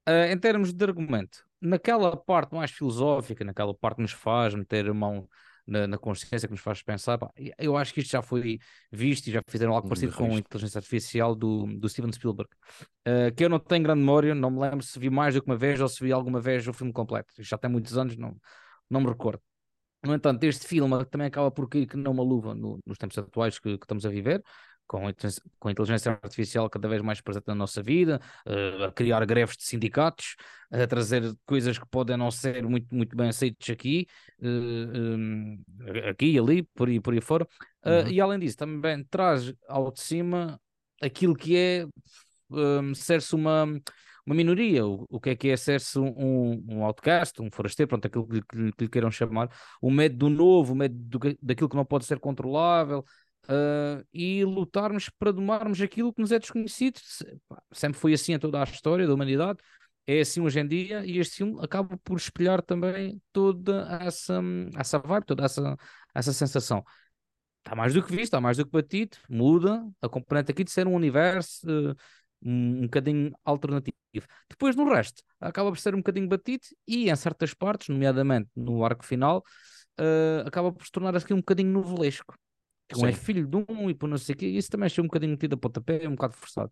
Uh, 0.07 0.31
em 0.31 0.38
termos 0.39 0.73
de 0.73 0.83
argumento, 0.83 1.45
naquela 1.62 2.15
parte 2.15 2.54
mais 2.56 2.72
filosófica, 2.72 3.43
naquela 3.43 3.74
parte 3.74 3.98
que 3.98 4.02
nos 4.02 4.12
faz 4.12 4.54
meter 4.54 4.89
a 4.89 4.93
mão 4.93 5.28
na, 5.69 5.88
na 5.88 5.98
consciência, 5.98 6.48
que 6.48 6.54
nos 6.54 6.62
faz 6.62 6.82
pensar, 6.82 7.17
pá, 7.17 7.30
eu 7.58 7.78
acho 7.78 7.93
que 7.93 8.00
isto 8.00 8.12
já 8.12 8.22
foi 8.22 8.60
visto 8.91 9.28
e 9.28 9.32
já 9.32 9.41
fizeram 9.48 9.74
algo 9.74 9.88
parecido 9.88 10.13
com 10.13 10.26
a 10.26 10.39
inteligência 10.39 10.80
artificial 10.80 11.36
do, 11.36 11.67
do 11.78 11.88
Steven 11.88 12.12
Spielberg, 12.12 12.50
uh, 13.08 13.34
que 13.36 13.45
eu 13.45 13.50
não 13.50 13.60
tenho 13.60 13.84
grande 13.84 14.00
memória, 14.00 14.34
não 14.34 14.50
me 14.50 14.60
lembro 14.60 14.82
se 14.82 14.98
vi 14.98 15.10
mais 15.10 15.36
do 15.36 15.41
que 15.41 15.48
uma 15.48 15.58
vez 15.58 15.80
ou 15.80 15.88
se 15.88 16.04
vi 16.04 16.12
alguma 16.12 16.41
vez 16.41 16.67
o 16.67 16.74
filme 16.74 16.91
completo. 16.91 17.34
Já 17.39 17.58
tem 17.58 17.69
muitos 17.69 17.98
anos, 17.98 18.17
não, 18.17 18.36
não 18.89 19.02
me 19.02 19.08
recordo. 19.08 19.41
No 20.04 20.13
entanto, 20.13 20.43
este 20.45 20.65
filme 20.65 21.06
também 21.06 21.28
acaba 21.28 21.52
por 21.52 21.67
cair 21.67 21.86
que 21.86 21.98
não 21.98 22.13
uma 22.13 22.24
luva 22.24 22.56
no, 22.56 22.80
nos 22.86 22.98
tempos 22.98 23.17
atuais 23.17 23.60
que, 23.60 23.78
que, 23.78 23.84
estamos 23.84 24.06
a 24.06 24.10
viver, 24.10 24.41
com 24.89 25.06
a, 25.08 25.71
inteligência 25.71 26.19
artificial 26.23 26.67
cada 26.67 26.88
vez 26.88 26.99
mais 27.04 27.21
presente 27.21 27.45
na 27.47 27.54
nossa 27.54 27.82
vida, 27.84 28.19
uh, 28.47 28.86
a 28.86 28.91
criar 28.91 29.23
greves 29.23 29.56
de 29.56 29.63
sindicatos, 29.63 30.36
a 30.71 30.88
trazer 30.88 31.32
coisas 31.45 31.78
que 31.78 31.86
podem 31.88 32.17
não 32.17 32.32
ser 32.32 32.63
muito, 32.63 32.93
muito 32.93 33.15
bem 33.15 33.30
aceitas 33.30 33.69
aqui, 33.69 34.08
eh, 34.41 36.10
aqui 36.10 36.32
e 36.32 36.39
ali, 36.39 36.63
por 36.63 36.88
aí, 36.88 36.99
por 36.99 37.13
aí 37.13 37.21
fora. 37.21 37.47
Uh, 37.86 37.89
uhum. 37.89 38.08
E 38.10 38.19
além 38.19 38.39
disso, 38.39 38.58
também 38.58 39.04
traz 39.04 39.54
ao 39.67 39.91
de 39.91 40.02
cima 40.02 40.60
aquilo 41.02 41.36
que 41.36 41.56
é 41.56 41.88
um, 42.49 42.93
ser-se 42.95 43.36
uma, 43.36 43.65
uma 44.25 44.36
minoria, 44.36 44.86
o, 44.86 45.06
o 45.08 45.19
que 45.19 45.30
é 45.32 45.36
que 45.36 45.49
é 45.49 45.58
ser-se 45.58 45.99
um, 45.99 46.63
um 46.67 46.84
outcast, 46.84 47.39
um 47.41 47.49
forasteiro, 47.52 47.89
pronto, 47.89 48.06
aquilo 48.06 48.28
que, 48.28 48.41
que, 48.41 48.71
que 48.71 48.84
lhe 48.86 48.89
queiram 48.89 49.12
chamar, 49.12 49.49
o 49.82 49.91
medo 49.91 50.17
do 50.17 50.30
novo, 50.30 50.73
o 50.73 50.75
medo 50.75 50.95
do, 50.95 51.19
daquilo 51.41 51.69
que 51.69 51.75
não 51.75 51.86
pode 51.86 52.06
ser 52.06 52.19
controlável, 52.19 53.04
uh, 53.49 54.05
e 54.13 54.43
lutarmos 54.45 55.09
para 55.09 55.31
domarmos 55.31 55.81
aquilo 55.81 56.13
que 56.13 56.21
nos 56.21 56.31
é 56.31 56.39
desconhecido. 56.39 56.99
Sempre 57.71 57.99
foi 57.99 58.13
assim 58.13 58.33
a 58.35 58.39
toda 58.39 58.62
a 58.62 58.63
história 58.63 59.07
da 59.07 59.13
humanidade, 59.13 59.59
é 60.05 60.21
assim 60.21 60.41
hoje 60.41 60.59
em 60.59 60.67
dia, 60.67 61.05
e 61.05 61.19
este 61.19 61.38
filme 61.38 61.57
acaba 61.63 61.97
por 61.97 62.17
espelhar 62.17 62.62
também 62.62 63.21
toda 63.31 63.88
essa, 64.01 64.41
essa 64.75 64.99
vibe, 64.99 65.25
toda 65.25 65.45
essa, 65.45 65.77
essa 66.13 66.33
sensação. 66.33 66.83
Está 67.59 67.75
mais 67.75 67.93
do 67.93 68.01
que 68.01 68.09
visto, 68.12 68.23
está 68.23 68.41
mais 68.41 68.57
do 68.57 68.65
que 68.65 68.71
batido, 68.71 69.17
muda 69.29 69.85
a 70.01 70.09
componente 70.09 70.51
aqui 70.51 70.63
de 70.63 70.71
ser 70.71 70.88
um 70.88 70.95
universo 70.95 71.67
uh, 71.67 71.95
um, 72.41 72.79
um 72.79 72.81
bocadinho 72.83 73.31
alternativo. 73.43 73.93
Depois, 74.49 74.75
no 74.75 74.89
resto, 74.89 75.21
acaba 75.39 75.69
por 75.69 75.77
ser 75.77 75.93
um 75.93 75.99
bocadinho 75.99 76.27
batido 76.27 76.63
e 76.88 77.09
em 77.09 77.15
certas 77.15 77.53
partes, 77.53 77.89
nomeadamente 77.89 78.49
no 78.55 78.83
arco 78.83 79.05
final, 79.05 79.43
uh, 79.99 80.47
acaba 80.47 80.71
por 80.71 80.85
se 80.85 80.91
tornar 80.91 81.15
aqui 81.15 81.33
um 81.33 81.38
bocadinho 81.38 81.71
novelesco 81.71 82.33
que 82.89 82.99
um 82.99 83.08
é 83.08 83.12
filho 83.13 83.47
de 83.47 83.58
um 83.58 83.89
e 83.89 83.93
por 83.95 84.10
não 84.10 84.17
sei 84.17 84.36
o 84.36 84.38
quê, 84.38 84.47
isso 84.47 84.69
também 84.71 84.88
achei 84.88 85.04
um 85.04 85.08
bocadinho 85.08 85.32
metido 85.34 85.56
a 85.56 85.58
pontapé, 85.58 86.04
é 86.06 86.10
um 86.10 86.15
bocado 86.15 86.34
forçado. 86.36 86.71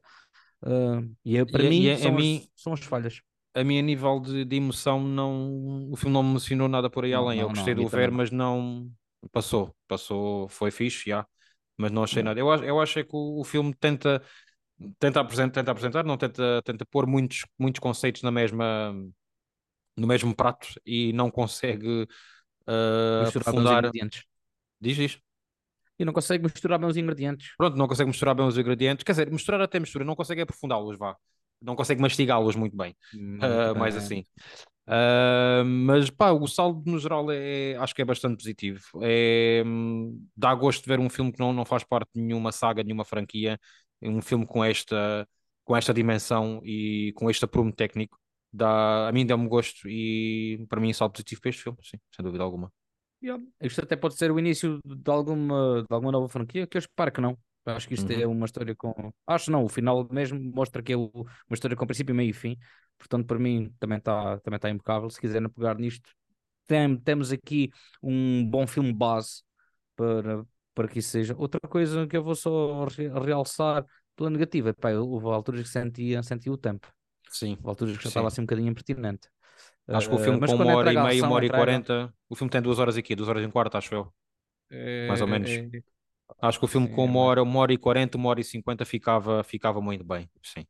Uh, 0.63 1.15
e 1.25 1.37
é, 1.37 1.45
para 1.45 1.63
e, 1.63 1.65
é, 1.65 1.73
mim, 1.73 1.89
e 1.91 1.91
é, 1.91 1.95
são, 1.97 2.17
as, 2.17 2.27
mim, 2.27 2.49
são 2.55 2.73
as 2.73 2.81
falhas. 2.81 3.21
a 3.53 3.63
mim, 3.63 3.79
a 3.79 3.81
nível 3.81 4.19
de, 4.19 4.45
de 4.45 4.55
emoção, 4.55 5.01
não, 5.01 5.89
o 5.91 5.95
filme 5.95 6.13
não 6.13 6.23
me 6.23 6.29
emocionou 6.31 6.67
nada 6.67 6.89
por 6.89 7.03
aí 7.05 7.13
Não, 7.13 7.13
além. 7.13 7.39
Eu 7.39 7.49
não, 7.49 7.53
não, 7.53 7.65
gostei 7.65 7.73
a 7.73 7.75
de 7.75 7.81
o 7.81 7.87
ver, 7.87 8.11
também. 8.11 8.11
mas 8.11 8.29
não 8.31 8.91
passou. 9.31 9.75
Passou, 9.87 10.47
foi 10.49 10.69
fixe, 10.71 11.09
já. 11.09 11.25
Mas 11.77 11.91
não 11.91 12.03
achei 12.03 12.21
Yeah. 12.21 12.23
nada. 12.23 12.39
Eu, 12.39 12.51
acho- 12.51 12.63
eu 12.63 12.79
acho 12.81 13.03
que 13.03 13.09
o, 13.15 13.39
o 13.41 13.43
filme 13.43 13.73
tenta, 13.75 14.21
tenta, 14.99 15.21
apresentar, 15.21 15.53
tenta 15.61 15.71
apresentar, 15.71 16.03
não 16.05 16.17
tenta, 16.17 16.61
tenta 16.63 16.85
pôr 16.87 17.07
muitos, 17.07 17.45
muitos 17.59 17.79
conceitos 17.79 18.23
na 18.23 18.31
mesma, 18.31 18.93
no 19.95 20.07
mesmo 20.07 20.35
prato 20.35 20.67
e 20.85 21.11
não 21.13 21.29
consegue 21.31 22.07
os 23.17 23.29
aprofundar. 23.29 23.91
Diz 24.81 24.97
isto? 24.99 25.21
E 25.99 26.05
não 26.05 26.13
consegue 26.13 26.43
misturar 26.43 26.79
bem 26.79 26.87
os 26.89 26.97
ingredientes. 26.97 27.49
Pronto, 27.57 27.75
não 27.77 27.87
consegue 27.87 28.07
misturar 28.09 28.35
bem 28.35 28.45
os 28.45 28.57
ingredientes. 28.57 29.03
Quer 29.03 29.13
dizer, 29.13 29.31
misturar 29.31 29.61
até 29.61 29.79
mistura, 29.79 30.05
não 30.05 30.15
consegue 30.15 30.41
aprofundá-los, 30.41 30.97
vá. 30.97 31.15
Não 31.61 31.75
consegue 31.75 32.01
mastigá-los 32.01 32.55
muito 32.55 32.77
bem. 32.77 32.95
Muito 33.13 33.43
Ah, 33.43 33.73
mais 33.73 33.95
assim. 33.95 34.23
Ah, 34.85 35.63
mas 35.65 36.09
pá, 36.09 36.31
o 36.31 36.47
saldo 36.47 36.83
no 36.89 36.97
geral 36.99 37.29
é, 37.31 37.75
acho 37.77 37.93
que 37.95 38.01
é 38.01 38.05
bastante 38.05 38.37
positivo. 38.37 38.81
É, 39.01 39.63
hum, 39.65 40.25
dá 40.35 40.53
gosto 40.55 40.83
de 40.83 40.87
ver 40.89 40.99
um 40.99 41.09
filme 41.09 41.31
que 41.31 41.39
não, 41.39 41.51
não 41.53 41.65
faz 41.65 41.83
parte 41.83 42.09
de 42.15 42.21
nenhuma 42.21 42.51
saga, 42.51 42.83
de 42.83 42.87
nenhuma 42.87 43.05
franquia. 43.05 43.59
Um 44.01 44.21
filme 44.21 44.45
com 44.45 44.63
esta, 44.63 45.27
com 45.65 45.75
esta 45.75 45.93
dimensão 45.93 46.61
e 46.63 47.11
com 47.15 47.29
este 47.29 47.43
aprumo 47.45 47.71
técnico. 47.73 48.17
Dá, 48.53 49.07
a 49.09 49.11
mim 49.11 49.25
dá-me 49.25 49.47
gosto 49.47 49.89
e 49.89 50.65
para 50.69 50.79
mim 50.79 50.89
é 50.89 50.93
saldo 50.93 51.13
positivo 51.13 51.41
para 51.41 51.49
este 51.49 51.63
filme, 51.63 51.77
sim, 51.83 51.97
sem 52.15 52.23
dúvida 52.23 52.43
alguma. 52.43 52.71
Yeah. 53.21 53.43
Isto 53.61 53.81
até 53.81 53.95
pode 53.95 54.15
ser 54.15 54.31
o 54.31 54.39
início 54.39 54.79
de 54.85 55.09
alguma, 55.11 55.81
de 55.87 55.93
alguma 55.93 56.11
nova 56.11 56.29
franquia, 56.29 56.67
que 56.67 56.77
eu 56.77 56.79
espero 56.79 57.11
que 57.11 57.21
não. 57.21 57.37
Eu 57.65 57.73
Acho 57.73 57.87
que 57.87 57.95
isto 57.95 58.09
é 58.11 58.25
Uhum. 58.25 58.33
uma 58.33 58.45
história 58.45 58.75
com. 58.75 59.11
Acho 59.25 59.51
não, 59.51 59.63
o 59.65 59.69
final 59.69 60.07
mesmo 60.11 60.39
mostra 60.39 60.81
que 60.81 60.93
é 60.93 60.97
o- 60.97 61.11
uma 61.13 61.53
história 61.53 61.75
com 61.75 61.85
princípio, 61.85 62.15
meio 62.15 62.29
e 62.29 62.33
fim. 62.33 62.57
Portanto, 62.97 63.25
para 63.25 63.39
mim 63.39 63.73
também 63.79 63.97
está 63.97 64.39
também 64.39 64.59
tá 64.59 64.69
impecável. 64.69 65.09
Se 65.09 65.19
quiserem 65.19 65.49
pegar 65.49 65.77
nisto, 65.77 66.09
tem, 66.67 66.97
temos 66.99 67.31
aqui 67.31 67.71
um 68.01 68.45
bom 68.49 68.67
filme 68.67 68.93
base 68.93 69.43
para, 69.95 70.45
para 70.75 70.87
que 70.87 70.99
isso 70.99 71.09
seja. 71.09 71.35
Outra 71.37 71.59
coisa 71.61 72.07
que 72.07 72.17
eu 72.17 72.23
vou 72.23 72.35
só 72.35 72.85
re- 72.85 73.09
realçar 73.09 73.85
pela 74.15 74.29
negativa, 74.29 74.73
pá, 74.73 74.91
houve 74.93 75.27
alturas 75.27 75.61
que 75.63 75.69
sentia, 75.69 76.23
sentia 76.23 76.51
o 76.51 76.57
tempo, 76.57 76.87
Sim, 77.29 77.51
houve 77.57 77.69
alturas 77.69 77.97
que 77.97 78.03
já 78.03 78.09
estava 78.09 78.27
assim 78.27 78.41
um 78.41 78.45
bocadinho 78.45 78.69
impertinente. 78.69 79.29
Acho 79.91 80.09
que 80.09 80.15
o 80.15 80.17
Eh, 80.17 80.19
filme 80.19 80.39
mas 80.39 80.53
com 80.53 80.55
uma 80.55 80.69
hora 80.69 80.91
e 80.93 80.97
meia, 80.97 81.23
uma 81.23 81.35
hora 81.35 81.45
e 81.45 81.49
quarenta, 81.49 82.13
o 82.29 82.35
filme 82.35 82.51
tem 82.51 82.61
duas 82.61 82.79
horas 82.79 82.97
aqui, 82.97 83.15
duas 83.15 83.29
horas 83.29 83.43
e 83.43 83.47
um 83.47 83.51
quarto, 83.51 83.77
acho 83.77 83.93
eu, 83.95 84.13
mais 85.07 85.21
ou 85.21 85.27
menos. 85.27 85.61
É, 85.61 85.71
é- 85.73 85.83
Acho 86.41 86.59
que 86.59 86.65
o 86.65 86.67
filme 86.67 86.89
com 86.89 87.05
é 87.05 87.05
uma 87.05 87.19
hora, 87.21 87.43
uma 87.43 87.59
hora 87.61 87.73
e 87.73 87.77
quarenta, 87.77 88.17
uma 88.17 88.29
hora 88.29 88.41
e 88.41 88.43
cinquenta 88.43 88.85
ficava, 88.85 89.43
ficava 89.43 89.81
muito 89.81 90.03
bem, 90.05 90.29
sim. 90.43 90.65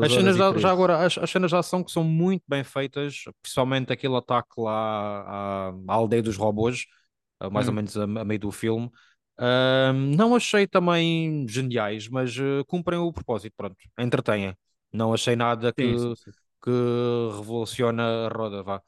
As 0.00 0.12
cenas 0.12 0.36
da- 0.36 0.56
já 0.58 0.70
agora, 0.70 1.04
as, 1.06 1.18
as 1.18 1.30
cenas 1.30 1.50
de 1.50 1.56
ação 1.56 1.84
que 1.84 1.92
são 1.92 2.04
muito 2.04 2.44
bem 2.48 2.64
feitas, 2.64 3.24
principalmente 3.42 3.92
aquele 3.92 4.16
ataque 4.16 4.60
lá 4.60 5.22
à, 5.22 5.68
à 5.70 5.94
aldeia 5.94 6.22
dos 6.22 6.36
robôs, 6.36 6.86
mais 7.52 7.68
ou 7.68 7.74
Hum. 7.74 7.74
menos 7.74 7.96
a, 7.96 8.04
a 8.04 8.24
meio 8.24 8.40
do 8.40 8.52
filme. 8.52 8.90
Ah, 9.38 9.92
não 9.94 10.34
achei 10.36 10.66
também 10.66 11.46
geniais, 11.48 12.08
mas 12.08 12.36
ah, 12.38 12.64
cumprem 12.66 12.98
o 12.98 13.12
propósito, 13.12 13.54
pronto, 13.56 13.76
entretêm. 13.98 14.56
Não 14.92 15.12
achei 15.14 15.36
nada 15.36 15.72
que, 15.72 15.86
Sim, 15.86 15.96
sim, 15.96 16.14
sim. 16.16 16.32
Que 16.62 16.70
revoluciona 17.36 18.26
a 18.26 18.28
roda, 18.28 18.62
vá. 18.62 18.82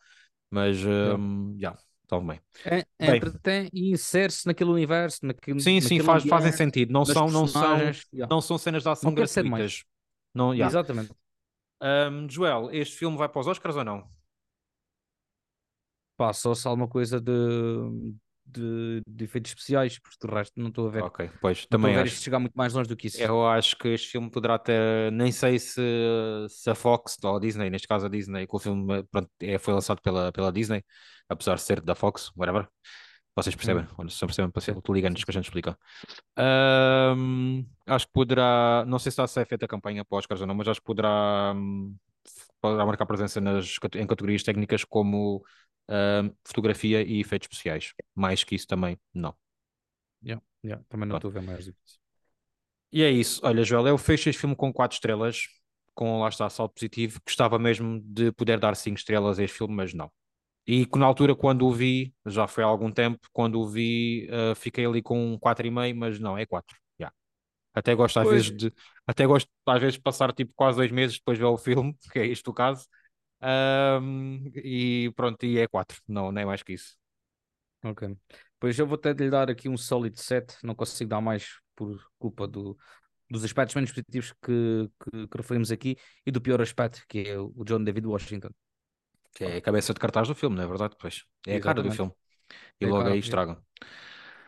Mas, 0.50 0.78
Yeah. 0.78 1.14
ah, 1.14 1.58
já, 1.58 1.78
está 2.02 2.20
bem. 2.20 2.40
É, 2.64 3.16
entretém 3.16 3.70
e 3.72 3.90
insere-se 3.92 4.46
naquele 4.46 4.70
universo, 4.70 5.24
naquele, 5.26 5.60
Sim, 5.60 5.80
sim, 5.80 5.96
naquele 5.96 6.06
faz, 6.06 6.24
fazem 6.24 6.52
sentido. 6.52 6.92
Não 6.92 7.04
são, 7.04 7.28
não 7.28 7.46
são. 7.46 7.78
Yeah. 8.12 8.28
não 8.28 8.40
são 8.40 8.58
cenas 8.58 8.82
de 8.82 8.88
ação 8.88 9.10
Não 9.10 9.14
gratuitas. 9.14 9.84
Não, 10.34 10.54
já. 10.56 10.66
Exatamente. 10.66 11.12
Ahm, 11.80 12.28
Joel, 12.30 12.70
este 12.72 12.96
filme 12.96 13.16
vai 13.16 13.28
para 13.28 13.40
os 13.40 13.46
Oscars 13.46 13.76
ou 13.76 13.84
não? 13.84 14.08
Pá, 16.16 16.32
só 16.32 16.54
se 16.54 16.68
alguma 16.68 16.86
coisa 16.88 17.20
de, 17.20 17.32
de, 18.44 19.02
de 19.06 19.24
efeitos 19.24 19.50
especiais, 19.50 19.98
porque 19.98 20.26
de 20.26 20.32
resto 20.32 20.60
não 20.60 20.68
estou 20.68 20.88
a 20.88 20.90
ver. 20.90 21.02
Ok, 21.02 21.30
pois, 21.40 21.66
também 21.66 21.96
acho. 21.96 22.16
chegar 22.16 22.38
muito 22.38 22.54
mais 22.54 22.72
longe 22.72 22.88
do 22.88 22.96
que 22.96 23.06
isso. 23.06 23.20
Eu 23.20 23.46
acho 23.46 23.76
que 23.76 23.88
este 23.88 24.08
filme 24.08 24.30
poderá 24.30 24.58
ter, 24.58 25.10
nem 25.12 25.32
sei 25.32 25.58
se, 25.58 25.80
se 26.48 26.70
a 26.70 26.74
Fox 26.74 27.16
ou 27.22 27.36
a 27.36 27.40
Disney, 27.40 27.70
neste 27.70 27.88
caso 27.88 28.06
a 28.06 28.08
Disney, 28.08 28.46
que 28.46 28.56
o 28.56 28.58
filme 28.58 29.02
pronto, 29.04 29.30
é, 29.40 29.58
foi 29.58 29.74
lançado 29.74 30.00
pela, 30.02 30.32
pela 30.32 30.52
Disney, 30.52 30.84
apesar 31.28 31.54
de 31.54 31.62
ser 31.62 31.80
da 31.80 31.94
Fox, 31.94 32.30
whatever. 32.36 32.68
Vocês 33.34 33.56
percebem, 33.56 33.86
ou 33.96 34.08
se 34.10 34.22
não 34.22 34.50
percebem, 34.50 34.82
Sim. 34.84 34.92
liga-nos 34.92 35.24
que 35.24 35.30
a 35.30 35.32
gente 35.34 35.44
explica. 35.44 35.78
Ahm, 36.36 37.64
acho 37.86 38.06
que 38.06 38.12
poderá, 38.12 38.84
não 38.86 38.98
sei 38.98 39.10
se 39.10 39.14
está 39.14 39.24
a 39.24 39.26
ser 39.26 39.46
feita 39.46 39.64
a 39.64 39.68
campanha 39.68 40.04
para 40.04 40.18
os 40.18 40.24
Oscars 40.24 40.42
ou 40.42 40.46
não, 40.46 40.54
mas 40.54 40.68
acho 40.68 40.80
que 40.80 40.86
poderá, 40.86 41.54
hum, 41.56 41.96
poderá 42.60 42.84
marcar 42.84 43.06
presença 43.06 43.40
nas, 43.40 43.78
em 43.94 44.06
categorias 44.06 44.42
técnicas 44.42 44.84
como 44.84 45.42
ahm, 45.88 46.30
fotografia 46.46 47.02
e 47.02 47.20
efeitos 47.20 47.46
especiais. 47.46 47.92
Mais 48.14 48.44
que 48.44 48.54
isso 48.54 48.66
também, 48.66 48.98
não. 49.14 49.34
Yeah, 50.24 50.40
yeah, 50.64 50.82
Também 50.88 51.08
não 51.08 51.16
estou 51.16 51.30
a 51.30 51.34
ver 51.34 51.42
mais 51.42 51.66
do 51.66 51.72
que 51.72 51.78
isso. 51.84 51.98
E 52.92 53.02
é 53.02 53.10
isso. 53.10 53.40
Olha, 53.44 53.64
Joel, 53.64 53.88
eu 53.88 53.98
fecho 53.98 54.28
este 54.28 54.40
filme 54.40 54.54
com 54.54 54.72
4 54.72 54.96
estrelas, 54.96 55.46
com 55.94 56.20
lá 56.20 56.28
está 56.28 56.48
salto 56.50 56.74
positivo. 56.74 57.20
Gostava 57.26 57.58
mesmo 57.58 58.00
de 58.04 58.32
poder 58.32 58.58
dar 58.58 58.76
5 58.76 58.98
estrelas 58.98 59.38
a 59.38 59.44
este 59.44 59.58
filme, 59.58 59.74
mas 59.74 59.94
não. 59.94 60.10
E 60.66 60.86
na 60.96 61.06
altura, 61.06 61.34
quando 61.34 61.66
o 61.66 61.72
vi, 61.72 62.14
já 62.26 62.46
foi 62.48 62.64
há 62.64 62.66
algum 62.66 62.90
tempo, 62.92 63.20
quando 63.32 63.60
o 63.60 63.68
vi, 63.68 64.28
eh, 64.30 64.54
fiquei 64.54 64.86
ali 64.86 65.02
com 65.02 65.34
um 65.34 65.38
4,5, 65.38 65.98
mas 65.98 66.18
não, 66.20 66.38
é 66.38 66.46
4. 66.46 66.76
já. 67.00 67.12
Até 67.74 67.94
gosto 67.94 68.18
às 68.20 68.28
Pois. 68.28 68.48
vezes 68.48 68.56
de. 68.58 68.74
Até 69.06 69.26
gosto 69.26 69.50
às 69.66 69.80
vezes 69.80 69.94
de 69.96 70.02
passar 70.02 70.32
tipo 70.32 70.52
quase 70.56 70.78
dois 70.78 70.90
meses 70.92 71.18
depois 71.18 71.38
de 71.38 71.42
ver 71.44 71.50
o 71.50 71.58
filme, 71.58 71.96
que 72.12 72.18
é 72.20 72.26
este 72.26 72.48
o 72.50 72.54
caso. 72.54 72.86
Ahm, 73.42 74.52
e 74.56 75.12
pronto, 75.16 75.44
e 75.46 75.58
é 75.58 75.66
4, 75.68 76.00
não, 76.08 76.32
não 76.32 76.40
é 76.42 76.44
mais 76.46 76.62
que 76.62 76.72
isso. 76.74 76.96
Ok. 77.84 78.02
Pois 78.60 78.78
eu 78.78 78.86
vou 78.86 78.96
ter 78.98 79.14
de 79.14 79.24
lhe 79.24 79.30
dar 79.30 79.50
aqui 79.50 79.68
um 79.68 79.76
sólido 79.76 80.18
7. 80.20 80.56
Não 80.64 80.74
consigo 80.74 81.10
dar 81.10 81.20
mais 81.20 81.58
por 81.74 82.00
culpa 82.18 82.46
do, 82.46 82.78
dos 83.30 83.44
aspectos 83.44 83.74
menos 83.74 83.90
positivos 83.92 84.32
que, 84.42 84.90
que, 85.00 85.28
que 85.28 85.36
referimos 85.38 85.72
aqui 85.72 85.96
e 86.26 86.30
do 86.32 86.40
pior 86.40 86.60
aspecto, 86.62 87.04
que 87.08 87.20
é 87.28 87.38
o 87.38 87.64
John 87.64 87.84
David 87.84 88.06
Washington. 88.06 88.50
Que 89.34 89.44
é 89.44 89.56
a 89.56 89.62
cabeça 89.68 89.92
de 89.94 90.00
cartaz 90.00 90.28
do 90.28 90.34
filme, 90.40 90.56
não 90.56 90.64
é 90.64 90.66
verdade? 90.66 90.96
Pois. 91.00 91.16
É 91.46 91.56
a 91.56 91.60
cara 91.60 91.82
do 91.82 91.90
Exatamente. 91.90 91.96
filme. 91.96 92.12
E 92.80 92.86
É 92.86 92.92
logo 92.92 93.08
aí 93.10 93.18
estragam. 93.20 93.56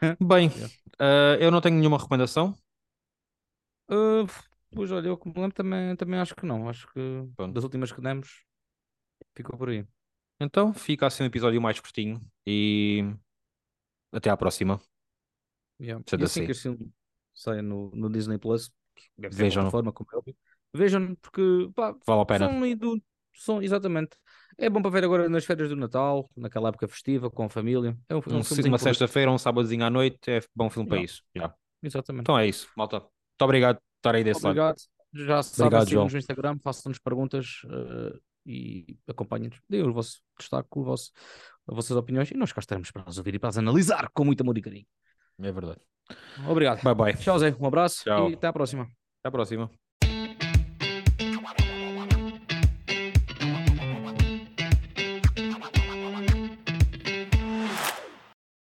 Bem, 0.20 0.50
Yeah. 0.54 0.68
eh, 1.00 1.38
eu 1.40 1.50
não 1.50 1.61
tenho 1.61 1.76
nenhuma 1.76 1.98
recomendação. 1.98 2.57
Uh, 3.88 4.26
pois 4.74 4.90
olha, 4.92 5.09
eu 5.09 5.16
como 5.18 5.35
lembro 5.40 5.54
também, 5.54 5.94
também 5.96 6.18
acho 6.20 6.35
que 6.35 6.46
não. 6.46 6.68
Acho 6.68 6.87
que 6.92 7.00
Pronto. 7.37 7.57
das 7.57 7.64
últimas 7.64 7.92
que 7.92 8.00
demos 8.00 8.44
ficou 9.36 9.58
por 9.58 9.68
aí. 9.68 9.86
Então 10.40 10.74
fica 10.74 11.06
assim 11.06 11.22
um 11.22 11.26
episódio 11.26 11.60
mais 11.60 11.78
curtinho 11.80 12.20
e 12.46 13.04
até 14.12 14.30
à 14.30 14.36
próxima. 14.36 14.80
Yeah. 15.80 16.02
Sendo 16.08 16.22
E 16.22 16.24
assim 16.24 16.40
assim. 16.40 16.46
que 16.46 16.54
filme 16.54 16.92
saia 17.34 17.62
no, 17.62 17.90
no 17.94 18.08
Disney 18.10 18.38
Plus, 18.38 18.72
deve 19.18 19.34
ser 19.50 19.58
uma 19.58 19.70
forma, 19.70 19.92
como 19.92 20.08
é 20.12 20.16
óbvio, 20.16 20.36
vejam 20.72 21.14
porque 21.16 21.42
pá, 21.74 21.94
Vale 22.06 22.20
a 22.22 22.24
pena. 22.24 22.48
são, 22.48 22.76
do- 22.76 23.02
são 23.34 23.62
exatamente. 23.62 24.16
É 24.56 24.70
bom 24.70 24.80
para 24.80 24.90
ver 24.92 25.04
agora 25.04 25.28
nas 25.28 25.44
férias 25.44 25.68
do 25.68 25.74
Natal, 25.76 26.30
naquela 26.36 26.68
época 26.68 26.86
festiva, 26.86 27.28
com 27.28 27.44
a 27.44 27.48
família. 27.50 27.96
É 28.08 28.14
um, 28.14 28.18
é 28.18 28.20
um 28.34 28.36
Um, 28.36 28.68
uma 28.68 28.78
sexta-feira, 28.78 29.30
um 29.32 29.38
sábadozinho 29.38 29.84
à 29.84 29.90
noite, 29.90 30.30
é 30.30 30.40
bom 30.54 30.70
filme 30.70 30.88
para 30.88 30.98
Yeah. 30.98 31.12
isso. 31.12 31.22
Já. 31.34 31.54
Exatamente. 31.82 32.22
Então 32.22 32.38
é 32.38 32.46
isso, 32.46 32.68
malta. 32.76 33.00
Muito 33.00 33.10
obrigado 33.42 33.76
por 33.76 33.82
estar 33.98 34.14
aí 34.14 34.22
desse 34.24 34.44
lado. 34.44 34.52
Obrigado. 34.60 34.76
Já 35.12 35.42
sabem, 35.42 35.80
sigam-nos 35.86 36.12
no 36.12 36.18
Instagram, 36.18 36.58
façam-nos 36.62 36.98
perguntas 36.98 37.62
eh, 37.68 38.18
e 38.46 38.96
acompanhem-nos. 39.09 39.61
Deem 39.68 39.83
o 39.83 39.92
vosso 39.92 40.20
destaque, 40.38 40.68
o 40.72 40.85
vosso, 40.85 41.12
as 41.68 41.74
vossas 41.74 41.96
opiniões 41.96 42.30
e 42.30 42.35
nós 42.37 42.52
cá 42.52 42.61
estaremos 42.61 42.90
para 42.90 43.04
as 43.07 43.18
ouvir 43.18 43.35
e 43.35 43.38
para 43.38 43.48
as 43.48 43.59
analisar 43.59 44.09
com 44.12 44.24
muito 44.24 44.40
amor 44.42 44.57
e 44.59 44.62
carinho. 44.62 44.87
É 45.40 45.52
verdade. 45.52 45.80
Obrigado. 46.48 46.83
Bye 46.83 46.94
bye. 46.94 47.16
Tchau, 47.16 47.38
Zé. 47.38 47.57
Um 47.59 47.66
abraço 47.66 48.04
Tchau. 48.04 48.30
e 48.30 48.35
até 48.35 48.46
à 48.46 48.52
próxima. 48.52 48.85
Até 48.85 49.28
à 49.28 49.30
próxima. 49.30 49.83